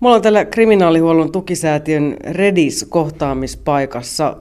Me 0.00 0.08
ollaan 0.08 0.22
täällä 0.22 0.44
kriminaalihuollon 0.44 1.32
tukisäätiön 1.32 2.16
Redis-kohtaamispaikassa. 2.30 4.36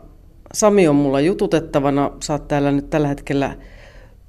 Sami 0.54 0.88
on 0.88 0.96
mulla 0.96 1.22
jututettavana. 1.22 2.12
Sä 2.24 2.34
oot 2.34 2.48
täällä 2.48 2.72
nyt 2.72 2.90
tällä 2.90 3.08
hetkellä 3.08 3.56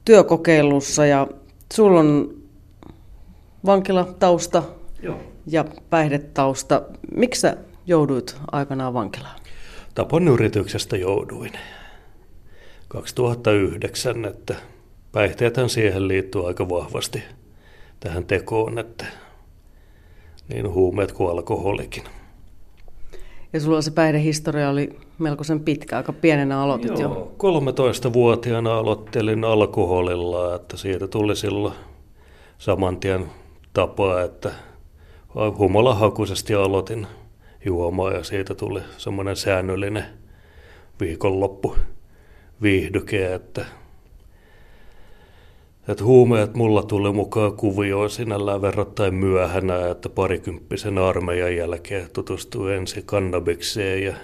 työkokeilussa 0.05 1.07
ja 1.07 1.27
sulla 1.73 2.01
on 2.01 2.35
vankilatausta 3.67 4.63
Joo. 5.03 5.21
ja 5.47 5.65
päihdetausta. 5.91 6.83
Miksi 7.17 7.41
sä 7.41 7.57
jouduit 7.87 8.37
aikanaan 8.53 8.95
vankilaan? 8.95 9.41
Tapon 9.95 10.29
yrityksestä 10.29 10.97
jouduin 10.97 11.53
2009, 12.89 14.25
että 14.25 14.55
päihteethän 15.13 15.69
siihen 15.69 16.09
liittyy 16.09 16.47
aika 16.47 16.69
vahvasti 16.69 17.23
tähän 18.01 18.25
tekoon, 18.25 18.79
että 18.79 19.05
niin 20.49 20.75
huumeet 20.75 21.13
kuin 21.13 21.31
alkoholikin. 21.31 22.03
Ja 23.53 23.61
sulla 23.61 23.83
se 23.83 23.91
päihdehistoria 23.91 24.71
oli 24.71 24.99
melkoisen 25.19 25.61
pitkä, 25.61 25.97
aika 25.97 26.13
pienenä 26.13 26.61
aloitit 26.61 26.99
Joo, 26.99 27.01
jo. 27.01 27.33
13-vuotiaana 27.39 28.79
aloittelin 28.79 29.45
alkoholilla, 29.45 30.55
että 30.55 30.77
siitä 30.77 31.09
tuli 31.09 31.37
silloin 31.37 31.75
saman 32.59 32.97
tien 32.97 33.27
tapaa, 33.73 34.23
että 34.23 34.51
humalahakuisesti 35.59 36.55
aloitin 36.55 37.07
juomaan 37.65 38.15
ja 38.15 38.25
siitä 38.25 38.55
tuli 38.55 38.81
semmoinen 38.97 39.37
säännöllinen 39.37 40.05
viikonloppu 41.01 41.77
viihdyke, 42.63 43.35
että 43.35 43.65
että 45.89 46.05
huumeet 46.05 46.55
mulla 46.55 46.83
tuli 46.83 47.13
mukaan 47.13 47.53
kuvioon 47.53 48.11
sinällään 48.11 48.63
verrattain 48.63 49.15
myöhänä, 49.15 49.91
että 49.91 50.09
parikymppisen 50.09 50.99
armeijan 50.99 51.57
jälkeen 51.57 52.11
tutustui 52.13 52.75
ensin 52.75 53.07
kannabikseen 53.07 54.03
ja 54.03 54.15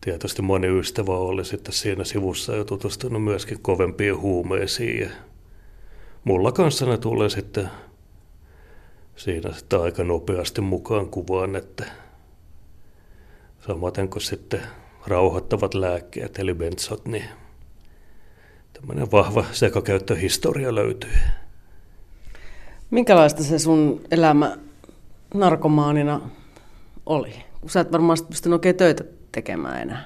tietysti 0.00 0.42
moni 0.42 0.78
ystävä 0.78 1.12
oli 1.12 1.44
sitten 1.44 1.72
siinä 1.72 2.04
sivussa 2.04 2.56
jo 2.56 2.64
tutustunut 2.64 3.24
myöskin 3.24 3.62
kovempiin 3.62 4.18
huumeisiin 4.18 5.00
ja 5.00 5.10
mulla 6.24 6.52
kanssa 6.52 6.86
ne 6.86 6.98
tulee 6.98 7.30
sitten 7.30 7.70
siinä 9.16 9.52
sitten 9.52 9.80
aika 9.80 10.04
nopeasti 10.04 10.60
mukaan 10.60 11.08
kuvaan, 11.08 11.56
että 11.56 11.84
samaten 13.66 14.08
kuin 14.08 14.22
sitten 14.22 14.60
rauhoittavat 15.06 15.74
lääkkeet 15.74 16.38
eli 16.38 16.54
bensot, 16.54 17.06
niin 17.06 17.24
tämmöinen 18.76 19.12
vahva 19.12 19.44
sekakäyttöhistoria 19.52 20.74
löytyy. 20.74 21.10
Minkälaista 22.90 23.42
se 23.42 23.58
sun 23.58 24.00
elämä 24.10 24.56
narkomaanina 25.34 26.20
oli? 27.06 27.32
Sä 27.66 27.80
et 27.80 27.92
varmaan 27.92 28.18
pystynyt 28.28 28.54
oikein 28.54 28.76
töitä 28.76 29.04
tekemään 29.32 29.82
enää. 29.82 30.04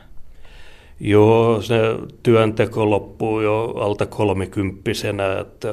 Joo, 1.01 1.62
se 1.62 1.79
työnteko 2.23 2.91
loppuu 2.91 3.41
jo 3.41 3.65
alta 3.77 4.07
kolmikymppisenä, 4.07 5.39
että 5.39 5.69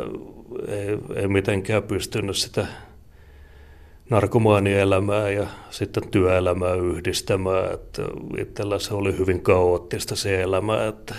ei, 0.67 0.98
ei 1.16 1.28
mitenkään 1.28 1.84
pystynyt 1.84 2.38
sitä 2.38 2.67
narkomaanielämää 4.09 5.30
ja 5.30 5.48
sitten 5.70 6.09
työelämää 6.11 6.73
yhdistämään. 6.73 7.73
Että 7.73 8.02
itsellä 8.38 8.80
se 8.80 8.94
oli 8.94 9.17
hyvin 9.17 9.42
kaoottista 9.42 10.16
se 10.16 10.42
elämä, 10.42 10.88
että 10.88 11.16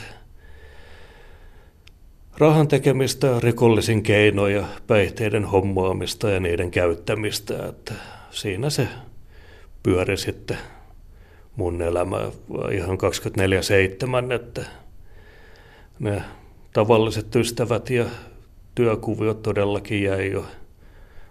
rahan 2.38 2.68
tekemistä, 2.68 3.40
rikollisin 3.40 4.02
keinoja, 4.02 4.64
päihteiden 4.86 5.44
hommaamista 5.44 6.30
ja 6.30 6.40
niiden 6.40 6.70
käyttämistä. 6.70 7.66
Että 7.66 7.94
siinä 8.30 8.70
se 8.70 8.88
pyöri 9.82 10.16
sitten 10.16 10.58
mun 11.56 11.82
elämä 11.82 12.30
ihan 12.72 12.98
24-7, 14.28 14.32
että 14.32 14.64
ne 15.98 16.22
tavalliset 16.72 17.36
ystävät 17.36 17.90
ja 17.90 18.04
työkuviot 18.74 19.42
todellakin 19.42 20.02
jäi 20.02 20.30
jo 20.30 20.44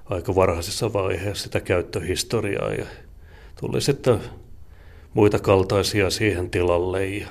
aika 0.06 0.36
varhaisessa 0.36 0.94
vaiheessa 0.94 1.44
sitä 1.44 1.60
käyttöhistoriaa 1.60 2.74
ja 2.74 2.86
tuli 3.60 3.82
sitten 3.82 4.20
muita 5.14 5.40
kaltaisia 5.40 6.10
siihen 6.10 6.50
tilalle 6.50 7.06
ja 7.06 7.28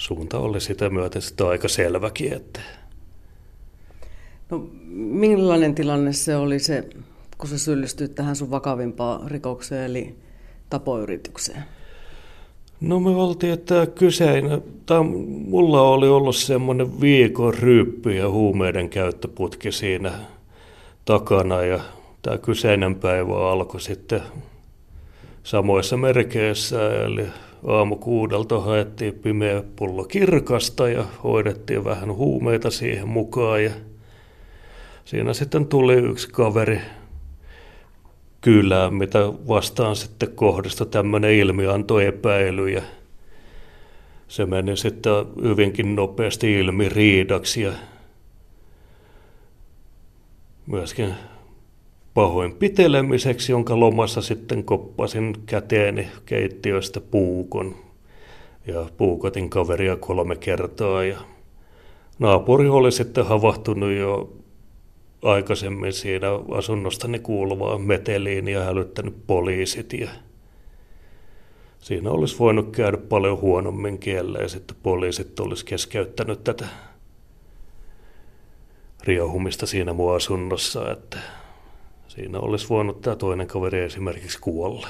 suunta 0.00 0.38
oli 0.38 0.60
sitä 0.60 0.90
myöten 0.90 1.22
sitten 1.22 1.46
aika 1.46 1.68
selväkin. 1.68 2.32
Että... 2.32 2.60
No, 4.50 4.68
millainen 4.94 5.74
tilanne 5.74 6.12
se 6.12 6.36
oli 6.36 6.58
se, 6.58 6.88
kun 7.38 7.48
sä 7.48 7.58
syyllistyit 7.58 8.14
tähän 8.14 8.36
sun 8.36 8.50
vakavimpaan 8.50 9.30
rikokseen, 9.30 9.84
eli 9.84 10.14
tapoyritykseen? 10.70 11.64
No 12.80 13.00
me 13.00 13.10
oltiin, 13.10 13.52
että 13.52 13.86
kyseinen, 13.86 14.62
tai 14.86 15.02
mulla 15.04 15.82
oli 15.82 16.08
ollut 16.08 16.36
semmoinen 16.36 17.00
viikon 17.00 17.54
ryyppy 17.54 18.12
ja 18.12 18.30
huumeiden 18.30 18.88
käyttöputki 18.88 19.72
siinä 19.72 20.12
takana 21.04 21.62
ja 21.62 21.80
tämä 22.22 22.38
kyseinen 22.38 22.94
päivä 22.94 23.50
alkoi 23.50 23.80
sitten 23.80 24.22
samoissa 25.42 25.96
merkeissä, 25.96 27.04
eli 27.04 27.26
aamu 27.66 27.96
kuudelta 27.96 28.60
haettiin 28.60 29.14
pimeä 29.14 29.62
pullo 29.76 30.04
kirkasta 30.04 30.88
ja 30.88 31.04
hoidettiin 31.24 31.84
vähän 31.84 32.14
huumeita 32.14 32.70
siihen 32.70 33.08
mukaan 33.08 33.64
ja 33.64 33.70
siinä 35.04 35.32
sitten 35.32 35.66
tuli 35.66 35.94
yksi 35.94 36.28
kaveri 36.28 36.80
kylään, 38.40 38.94
mitä 38.94 39.18
vastaan 39.48 39.96
sitten 39.96 40.32
kohdista 40.32 40.86
tämmöinen 40.86 41.32
ilmiantoepäily 41.32 42.68
ja 42.68 42.82
se 44.28 44.46
meni 44.46 44.76
sitten 44.76 45.12
hyvinkin 45.42 45.96
nopeasti 45.96 46.60
ilmi 46.60 46.88
riidaksi 46.88 47.62
ja 47.62 47.72
myöskin 50.66 51.14
pahoinpitelemiseksi, 52.14 53.52
jonka 53.52 53.80
lomassa 53.80 54.22
sitten 54.22 54.64
koppasin 54.64 55.34
käteeni 55.46 56.08
keittiöstä 56.26 57.00
puukon. 57.00 57.76
Ja 58.66 58.86
puukotin 58.96 59.50
kaveria 59.50 59.96
kolme 59.96 60.36
kertaa 60.36 61.04
ja 61.04 61.18
naapuri 62.18 62.68
oli 62.68 62.92
sitten 62.92 63.26
havahtunut 63.26 63.92
jo 63.92 64.32
aikaisemmin 65.22 65.92
siinä 65.92 66.26
asunnostani 66.54 67.18
kuuluvaa 67.18 67.78
meteliin 67.78 68.48
ja 68.48 68.64
hälyttänyt 68.64 69.26
poliisit 69.26 69.92
ja 69.92 70.08
siinä 71.78 72.10
olisi 72.10 72.38
voinut 72.38 72.76
käydä 72.76 72.96
paljon 72.96 73.40
huonommin 73.40 73.98
kielellä 73.98 74.38
ja 74.38 74.48
sitten 74.48 74.76
poliisit 74.82 75.40
olisi 75.40 75.64
keskeyttänyt 75.64 76.44
tätä 76.44 76.66
riohumista 79.04 79.66
siinä 79.66 79.92
mun 79.92 80.16
asunnossa, 80.16 80.92
että 80.92 81.18
siinä 82.20 82.38
olisi 82.38 82.68
voinut 82.68 83.00
tämä 83.00 83.16
toinen 83.16 83.46
kaveri 83.46 83.80
esimerkiksi 83.80 84.38
kuolla 84.40 84.88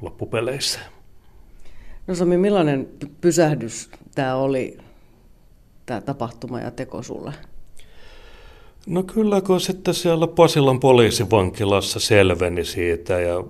loppupeleissä. 0.00 0.80
No 2.06 2.14
Sami, 2.14 2.36
millainen 2.36 2.88
pysähdys 3.20 3.90
tämä 4.14 4.36
oli, 4.36 4.78
tämä 5.86 6.00
tapahtuma 6.00 6.60
ja 6.60 6.70
teko 6.70 7.02
sulle? 7.02 7.32
No 8.86 9.02
kyllä, 9.02 9.40
kun 9.40 9.60
sitten 9.60 9.94
siellä 9.94 10.26
Pasilan 10.26 10.80
poliisivankilassa 10.80 12.00
selveni 12.00 12.64
siitä 12.64 13.20
ja 13.20 13.44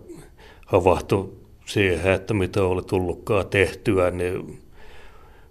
havahtui 0.66 1.32
siihen, 1.66 2.12
että 2.12 2.34
mitä 2.34 2.62
oli 2.62 2.82
tullutkaan 2.82 3.47
tehtyä, 3.47 4.10
niin 4.10 4.62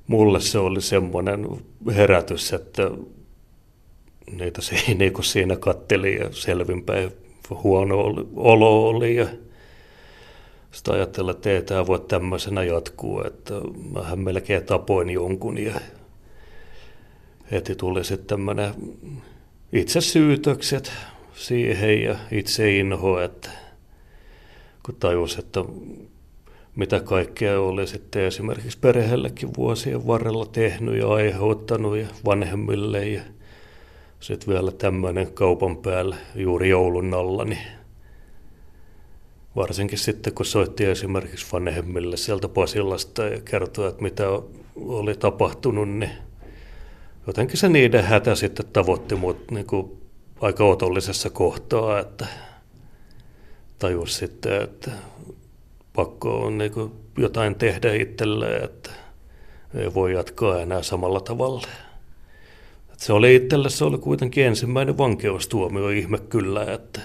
mulle 0.07 0.39
se 0.39 0.59
oli 0.59 0.81
semmoinen 0.81 1.47
herätys, 1.95 2.53
että 2.53 2.91
niitä 4.31 4.61
seiniä, 4.61 5.11
kun 5.15 5.23
siinä 5.23 5.55
katteli 5.55 6.15
ja 6.15 6.27
selvinpäin 6.31 7.20
huono 7.63 7.97
olo 8.35 8.87
oli 8.87 9.15
ja 9.15 9.27
sitten 10.71 10.93
ajattelin, 10.93 11.31
että 11.31 11.49
ei 11.49 11.61
tämä 11.61 11.87
voi 11.87 11.99
tämmöisenä 11.99 12.63
jatkuu, 12.63 13.23
että 13.23 13.53
mähän 13.93 14.19
melkein 14.19 14.63
tapoin 14.63 15.09
jonkun 15.09 15.57
ja 15.57 15.73
heti 17.51 17.75
tuli 17.75 18.03
sitten 18.03 18.27
tämmöinen 18.27 18.73
itse 19.73 20.01
syytökset 20.01 20.91
siihen 21.33 22.03
ja 22.03 22.15
itse 22.31 22.77
inho, 22.77 23.19
että 23.19 23.49
kun 24.85 24.95
tajus, 24.99 25.37
että 25.37 25.59
mitä 26.75 26.99
kaikkea 26.99 27.61
oli 27.61 27.87
sitten 27.87 28.23
esimerkiksi 28.23 28.77
perheellekin 28.77 29.49
vuosien 29.57 30.07
varrella 30.07 30.45
tehnyt 30.45 30.97
ja 30.97 31.07
aiheuttanut 31.07 31.97
ja 31.97 32.07
vanhemmille 32.25 33.07
ja 33.07 33.21
sitten 34.21 34.53
vielä 34.53 34.71
tämmöinen 34.71 35.33
kaupan 35.33 35.77
päällä 35.77 36.15
juuri 36.35 36.69
joulun 36.69 37.13
alla, 37.13 37.45
niin 37.45 37.61
varsinkin 39.55 39.97
sitten 39.97 40.33
kun 40.33 40.45
soitti 40.45 40.85
esimerkiksi 40.85 41.47
vanhemmille 41.53 42.17
sieltä 42.17 42.47
Pasilasta 42.47 43.23
ja 43.23 43.41
kertoi, 43.41 43.89
että 43.89 44.01
mitä 44.01 44.23
oli 44.75 45.15
tapahtunut, 45.15 45.89
niin 45.89 46.11
jotenkin 47.27 47.57
se 47.57 47.69
niiden 47.69 48.03
hätä 48.03 48.35
sitten 48.35 48.65
tavoitti 48.73 49.15
mut 49.15 49.51
niin 49.51 49.67
kuin 49.67 50.01
aika 50.41 50.63
otollisessa 50.63 51.29
kohtaa, 51.29 51.99
että 51.99 52.27
tajus 53.79 54.17
sitten, 54.17 54.61
että 54.61 54.91
pakko 55.93 56.37
on 56.39 56.57
niin 56.57 56.71
jotain 57.17 57.55
tehdä 57.55 57.93
itselleen, 57.93 58.63
että 58.63 58.89
ei 59.73 59.93
voi 59.93 60.13
jatkaa 60.13 60.61
enää 60.61 60.83
samalla 60.83 61.19
tavalla. 61.19 61.67
Se 63.01 63.13
oli 63.13 63.35
itselle, 63.35 63.69
se 63.69 63.85
oli 63.85 63.97
kuitenkin 63.97 64.45
ensimmäinen 64.45 64.97
vankeustuomio, 64.97 65.89
ihme 65.89 66.17
kyllä, 66.19 66.73
että 66.73 67.01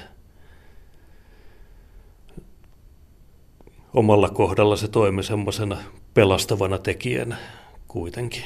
omalla 3.95 4.29
kohdalla 4.29 4.77
se 4.77 4.89
toimi 4.89 5.23
semmoisena 5.23 5.79
pelastavana 6.15 6.79
tekijänä 6.79 7.37
kuitenkin. 7.89 8.43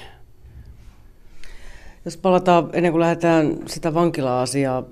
Jos 2.04 2.16
palataan 2.16 2.70
ennen 2.72 2.92
kuin 2.92 3.00
lähdetään 3.00 3.58
sitä 3.66 3.94
vankila-asiaa 3.94 4.84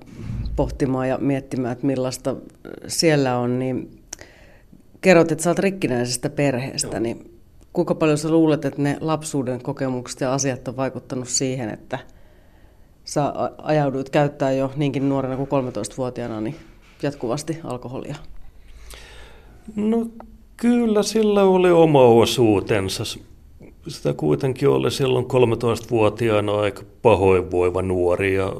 pohtimaan 0.55 1.09
ja 1.09 1.17
miettimään, 1.17 1.71
että 1.71 1.87
millaista 1.87 2.35
siellä 2.87 3.37
on, 3.37 3.59
niin 3.59 4.01
kerrot, 5.01 5.31
että 5.31 5.43
sä 5.43 5.49
oot 5.49 5.59
rikkinäisestä 5.59 6.29
perheestä, 6.29 6.87
Joo. 6.87 6.99
niin 6.99 7.39
kuinka 7.73 7.95
paljon 7.95 8.17
sä 8.17 8.29
luulet, 8.29 8.65
että 8.65 8.81
ne 8.81 8.97
lapsuuden 9.01 9.61
kokemukset 9.61 10.21
ja 10.21 10.33
asiat 10.33 10.67
on 10.67 10.77
vaikuttanut 10.77 11.27
siihen, 11.27 11.69
että 11.69 11.99
sä 13.09 13.33
ajauduit 13.57 14.09
käyttää 14.09 14.51
jo 14.51 14.71
niinkin 14.75 15.09
nuorena 15.09 15.35
kuin 15.35 15.49
13-vuotiaana 15.49 16.41
niin 16.41 16.55
jatkuvasti 17.03 17.59
alkoholia? 17.63 18.15
No 19.75 20.05
kyllä 20.57 21.03
sillä 21.03 21.43
oli 21.43 21.71
oma 21.71 22.05
osuutensa. 22.05 23.03
Sitä 23.87 24.13
kuitenkin 24.13 24.69
oli 24.69 24.91
silloin 24.91 25.25
13-vuotiaana 25.25 26.59
aika 26.59 26.83
pahoinvoiva 27.01 27.81
nuori 27.81 28.35
ja 28.35 28.53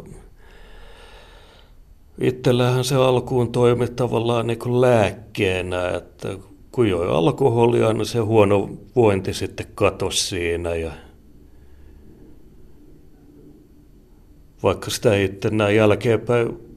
itsellähän 2.21 2.83
se 2.83 2.95
alkuun 2.95 3.51
toimi 3.51 3.87
tavallaan 3.87 4.47
niin 4.47 4.59
kuin 4.59 4.81
lääkkeenä, 4.81 5.89
että 5.89 6.27
kun 6.71 6.89
joi 6.89 7.09
alkoholia, 7.09 7.93
niin 7.93 8.05
se 8.05 8.19
huono 8.19 8.69
vointi 8.95 9.33
sitten 9.33 9.65
katosi 9.75 10.27
siinä 10.27 10.75
ja 10.75 10.91
vaikka 14.63 14.89
sitä 14.89 15.15
itse 15.15 15.49
näin 15.49 15.75
jälkeenpäin 15.75 16.69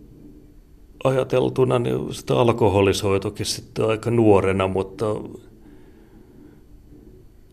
ajateltuna, 1.04 1.78
niin 1.78 2.14
sitä 2.14 2.34
alkoholisoitukin 2.34 3.46
sitten 3.46 3.86
aika 3.86 4.10
nuorena, 4.10 4.68
mutta 4.68 5.06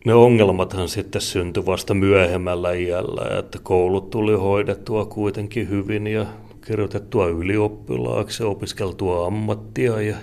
ne 0.06 0.14
ongelmathan 0.14 0.90
sitten 0.90 1.22
syntyi 1.22 1.66
vasta 1.66 1.94
myöhemmällä 1.94 2.74
iällä, 2.74 3.40
että 3.40 3.60
koulut 3.64 4.10
tuli 4.10 4.34
hoidettua 4.34 5.06
kuitenkin 5.06 5.70
hyvin 5.70 6.08
ja 6.08 6.26
kirjoitettua 6.66 7.28
ylioppilaaksi, 7.28 8.44
opiskeltua 8.44 9.28
ammattia 9.28 10.02
ja 10.02 10.16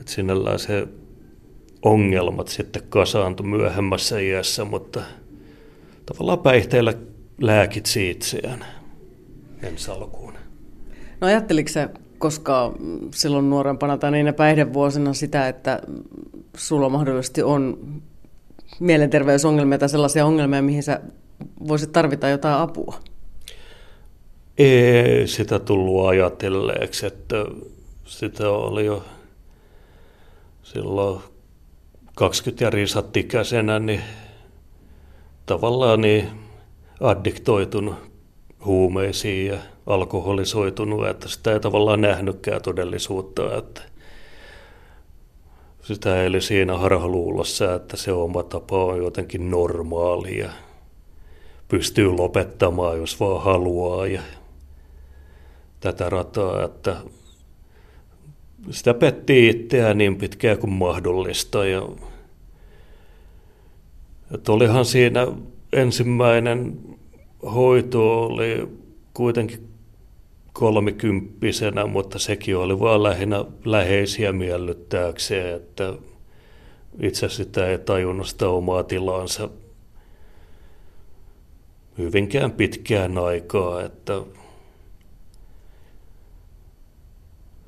että 0.00 0.12
sinällään 0.12 0.58
se 0.58 0.88
ongelmat 1.82 2.48
sitten 2.48 2.82
kasaantui 2.88 3.46
myöhemmässä 3.46 4.18
iässä, 4.18 4.64
mutta 4.64 5.00
tavallaan 6.06 6.38
päihteillä 6.38 6.94
lääkitsi 7.42 8.10
itseään 8.10 8.64
ensi 9.62 9.90
alkuun. 9.90 10.34
No 11.20 11.26
ajatteliko 11.26 11.68
sä 11.68 11.88
koska 12.22 12.72
silloin 13.14 13.50
nuorempana 13.50 13.98
tai 13.98 14.10
niinä 14.10 14.32
päihdevuosina 14.32 15.14
sitä, 15.14 15.48
että 15.48 15.82
sulla 16.56 16.88
mahdollisesti 16.88 17.42
on 17.42 17.78
mielenterveysongelmia 18.80 19.78
tai 19.78 19.88
sellaisia 19.88 20.26
ongelmia, 20.26 20.62
mihin 20.62 20.82
sä 20.82 21.00
voisit 21.68 21.92
tarvita 21.92 22.28
jotain 22.28 22.60
apua? 22.60 22.98
Ei 24.58 25.26
sitä 25.26 25.58
tullut 25.58 26.06
ajatelleeksi, 26.06 27.06
että 27.06 27.36
sitä 28.04 28.50
oli 28.50 28.86
jo 28.86 29.04
silloin 30.62 31.20
20 32.14 32.64
ja 32.64 32.70
risat 32.70 33.16
ikäisenä, 33.16 33.78
niin 33.78 34.00
tavallaan 35.46 36.00
niin 36.00 36.41
addiktoitunut 37.02 37.94
huumeisiin 38.64 39.46
ja 39.46 39.58
alkoholisoitunut, 39.86 41.06
että 41.06 41.28
sitä 41.28 41.52
ei 41.52 41.60
tavallaan 41.60 42.00
nähnytkään 42.00 42.62
todellisuutta, 42.62 43.56
että 43.58 43.82
sitä 45.82 46.24
eli 46.24 46.40
siinä 46.40 46.78
harhaluulossa, 46.78 47.74
että 47.74 47.96
se 47.96 48.12
oma 48.12 48.42
tapa 48.42 48.84
on 48.84 48.98
jotenkin 48.98 49.50
normaali 49.50 50.38
ja 50.38 50.50
pystyy 51.68 52.08
lopettamaan, 52.16 52.98
jos 52.98 53.20
vaan 53.20 53.42
haluaa 53.42 54.06
ja 54.06 54.22
tätä 55.80 56.08
rataa, 56.10 56.64
että 56.64 56.96
sitä 58.70 58.94
petti 58.94 59.48
itseään 59.48 59.98
niin 59.98 60.16
pitkään 60.16 60.58
kuin 60.58 60.72
mahdollista. 60.72 61.66
Ja, 61.66 61.82
että 64.34 64.52
olihan 64.52 64.84
siinä 64.84 65.26
ensimmäinen 65.72 66.78
hoito 67.54 68.22
oli 68.22 68.68
kuitenkin 69.14 69.68
kolmikymppisenä, 70.52 71.86
mutta 71.86 72.18
sekin 72.18 72.56
oli 72.56 72.80
vaan 72.80 73.02
lähinnä 73.02 73.44
läheisiä 73.64 74.32
miellyttääkseen, 74.32 75.56
että 75.56 75.94
itse 77.00 77.28
sitä 77.28 77.66
ei 77.66 77.78
tajunnut 77.78 78.26
sitä 78.26 78.48
omaa 78.48 78.82
tilansa 78.82 79.48
hyvinkään 81.98 82.52
pitkään 82.52 83.18
aikaa, 83.18 83.82
että 83.82 84.22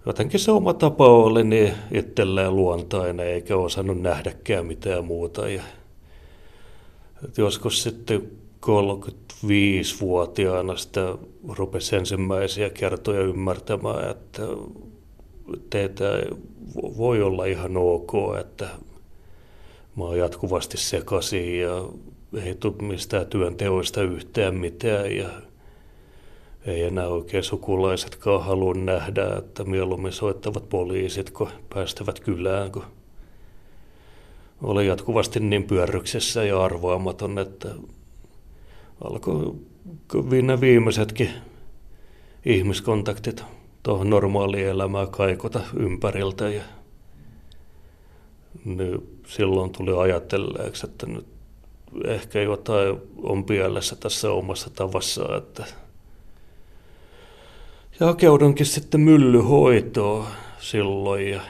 jotenkin 0.06 0.40
se 0.40 0.50
oma 0.50 0.74
tapa 0.74 1.08
oli 1.08 1.44
niin 1.44 1.74
itselleen 1.92 2.56
luontainen, 2.56 3.26
eikä 3.26 3.56
osannut 3.56 4.00
nähdäkään 4.00 4.66
mitään 4.66 5.04
muuta. 5.04 5.48
Ja, 5.48 5.62
joskus 7.36 7.82
sitten 7.82 8.30
35-vuotiaana 8.66 10.76
sitä 10.76 11.14
rupesi 11.48 11.96
ensimmäisiä 11.96 12.70
kertoja 12.70 13.20
ymmärtämään, 13.20 14.10
että 14.10 14.42
teitä 15.70 16.04
voi 16.76 17.22
olla 17.22 17.44
ihan 17.44 17.76
ok, 17.76 18.12
että 18.40 18.68
mä 19.96 20.04
oon 20.04 20.18
jatkuvasti 20.18 20.76
sekaisin 20.76 21.60
ja 21.60 21.84
ei 22.44 22.54
tule 22.54 22.74
mistään 22.82 23.26
työnteoista 23.26 24.02
yhtään 24.02 24.54
mitään 24.54 25.16
ja 25.16 25.28
ei 26.66 26.82
enää 26.82 27.08
oikein 27.08 27.42
sukulaisetkaan 27.42 28.44
halua 28.44 28.74
nähdä, 28.74 29.26
että 29.38 29.64
mieluummin 29.64 30.12
soittavat 30.12 30.68
poliisit, 30.68 31.30
kun 31.30 31.48
päästävät 31.74 32.20
kylään, 32.20 32.72
kun 32.72 32.84
oli 34.62 34.86
jatkuvasti 34.86 35.40
niin 35.40 35.64
pyörryksessä 35.64 36.44
ja 36.44 36.64
arvaamaton, 36.64 37.38
että 37.38 37.68
alkoi 39.04 39.54
ne 40.42 40.60
viimeisetkin 40.60 41.30
ihmiskontaktit 42.44 43.44
tuohon 43.82 44.10
normaaliin 44.10 44.68
elämään 44.68 45.08
kaikota 45.08 45.60
ympäriltä 45.76 46.48
ja 46.48 46.62
niin 48.64 49.20
silloin 49.26 49.70
tuli 49.70 49.98
ajatelleeksi, 49.98 50.86
että 50.86 51.06
nyt 51.06 51.26
ehkä 52.04 52.42
jotain 52.42 52.98
on 53.22 53.44
pielessä 53.44 53.96
tässä 53.96 54.30
omassa 54.30 54.70
tavassa, 54.70 55.36
että 55.36 55.64
ja 58.00 58.06
hakeudunkin 58.06 58.66
sitten 58.66 59.00
myllyhoitoon 59.00 60.26
silloin 60.58 61.30
ja 61.30 61.40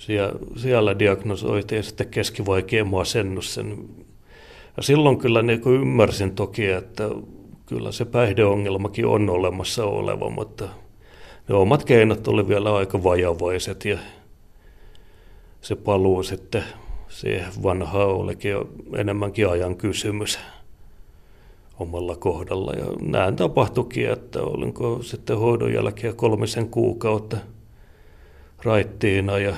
siellä, 0.00 0.32
siellä 0.56 0.98
diagnosoitiin 0.98 1.82
sitten 1.84 2.08
keskivaikea 2.08 2.84
masennus. 2.84 3.54
Sen. 3.54 3.88
Ja 4.76 4.82
silloin 4.82 5.18
kyllä 5.18 5.42
niin 5.42 5.60
kuin 5.60 5.80
ymmärsin 5.80 6.34
toki, 6.34 6.66
että 6.66 7.10
kyllä 7.66 7.92
se 7.92 8.04
päihdeongelmakin 8.04 9.06
on 9.06 9.30
olemassa 9.30 9.84
oleva, 9.84 10.30
mutta 10.30 10.68
ne 11.48 11.54
omat 11.54 11.84
keinot 11.84 12.28
oli 12.28 12.48
vielä 12.48 12.76
aika 12.76 13.04
vajavaiset 13.04 13.84
ja 13.84 13.98
se 15.60 15.76
paluu 15.76 16.22
sitten 16.22 16.64
siihen 17.08 17.46
vanhaan 17.62 18.08
olikin 18.08 18.56
enemmänkin 18.96 19.48
ajan 19.48 19.76
kysymys 19.76 20.38
omalla 21.78 22.16
kohdalla. 22.16 22.72
Ja 22.72 22.86
näin 23.00 23.36
tapahtuikin, 23.36 24.10
että 24.10 24.42
olinko 24.42 25.02
sitten 25.02 25.38
hoidon 25.38 25.72
jälkeen 25.72 26.16
kolmisen 26.16 26.68
kuukautta 26.68 27.36
raittiina 28.62 29.38
ja 29.38 29.54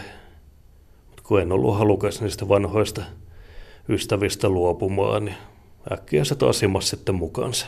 kun 1.22 1.40
en 1.40 1.52
ollut 1.52 1.78
halukas 1.78 2.20
niistä 2.20 2.48
vanhoista 2.48 3.02
ystävistä 3.88 4.48
luopumaan, 4.48 5.24
niin 5.24 5.36
äkkiä 5.92 6.24
se 6.24 6.34
taas 6.34 6.62
sitten 6.80 7.14
mukaansa. 7.14 7.66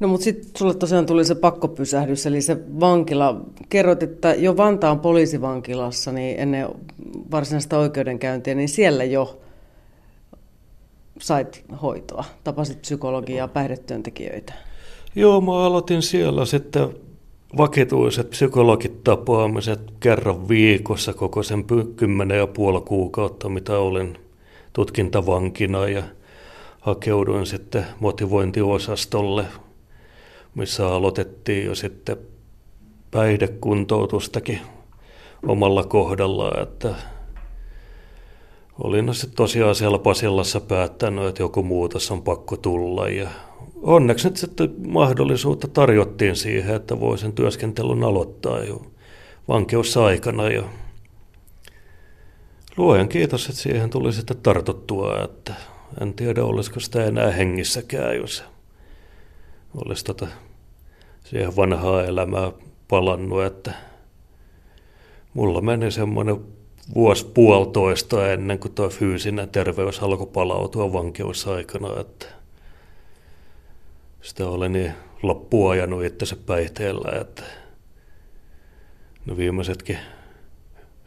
No 0.00 0.08
mutta 0.08 0.24
sitten 0.24 0.50
sulle 0.58 0.74
tosiaan 0.74 1.06
tuli 1.06 1.24
se 1.24 1.34
pakkopysähdys, 1.34 2.26
eli 2.26 2.40
se 2.40 2.56
vankila. 2.80 3.40
Kerroit, 3.68 4.02
että 4.02 4.34
jo 4.34 4.56
Vantaan 4.56 5.00
poliisivankilassa 5.00 6.12
niin 6.12 6.40
ennen 6.40 6.68
varsinaista 7.30 7.78
oikeudenkäyntiä, 7.78 8.54
niin 8.54 8.68
siellä 8.68 9.04
jo 9.04 9.40
sait 11.20 11.64
hoitoa, 11.82 12.24
tapasit 12.44 12.80
psykologia 12.80 13.36
ja 13.36 13.48
päihdetyöntekijöitä? 13.48 14.52
Joo, 15.14 15.40
mä 15.40 15.64
aloitin 15.64 16.02
siellä 16.02 16.44
sitten 16.44 16.88
vakituiset 17.56 18.30
psykologit 18.30 19.04
tapaamiset 19.04 19.80
kerran 20.00 20.48
viikossa 20.48 21.12
koko 21.12 21.42
sen 21.42 21.64
kymmenen 21.96 22.38
ja 22.38 22.46
puoli 22.46 22.80
kuukautta, 22.80 23.48
mitä 23.48 23.78
olin 23.78 24.18
tutkintavankina 24.72 25.88
ja 25.88 26.02
hakeuduin 26.80 27.46
sitten 27.46 27.86
motivointiosastolle, 28.00 29.44
missä 30.54 30.88
aloitettiin 30.88 31.66
jo 31.66 31.74
sitten 31.74 32.16
päihdekuntoutustakin 33.10 34.60
omalla 35.46 35.84
kohdalla, 35.84 36.52
että 36.62 36.94
olin 38.78 39.14
sitten 39.14 39.36
tosiaan 39.36 39.74
siellä 39.74 39.98
Pasilassa 39.98 40.60
päättänyt, 40.60 41.24
että 41.24 41.42
joku 41.42 41.62
muutos 41.62 42.10
on 42.10 42.22
pakko 42.22 42.56
tulla 42.56 43.08
ja 43.08 43.30
onneksi 43.82 44.28
nyt 44.28 44.36
sitten 44.36 44.74
mahdollisuutta 44.86 45.68
tarjottiin 45.68 46.36
siihen, 46.36 46.76
että 46.76 47.00
voisin 47.00 47.32
työskentelyn 47.32 48.04
aloittaa 48.04 48.64
jo 48.64 48.86
vankeusaikana 49.48 50.48
ja 50.48 50.62
luojan 52.76 53.08
kiitos, 53.08 53.48
että 53.48 53.60
siihen 53.60 53.90
tuli 53.90 54.12
sitten 54.12 54.36
tartuttua, 54.36 55.24
että 55.24 55.54
en 56.00 56.14
tiedä 56.14 56.44
olisiko 56.44 56.80
sitä 56.80 57.04
enää 57.04 57.30
hengissäkään, 57.30 58.16
jos 58.16 58.44
olisi 59.74 60.04
tota 60.04 60.26
siihen 61.24 61.56
vanhaa 61.56 62.04
elämää 62.04 62.52
palannut, 62.88 63.44
että 63.44 63.72
mulla 65.34 65.60
meni 65.60 65.90
semmoinen 65.90 66.55
vuosi 66.94 67.26
puolitoista 67.34 68.32
ennen 68.32 68.58
kuin 68.58 68.74
tuo 68.74 68.88
fyysinen 68.88 69.48
terveys 69.48 70.02
alkoi 70.02 70.26
palautua 70.26 70.92
vankeusaikana, 70.92 72.00
että 72.00 72.26
sitä 74.22 74.48
olen 74.48 74.72
niin 74.72 74.92
loppuajanut 75.22 76.04
itsensä 76.04 76.36
päihteellä, 76.46 77.20
että 77.20 77.42
no 79.26 79.36
viimeisetkin 79.36 79.98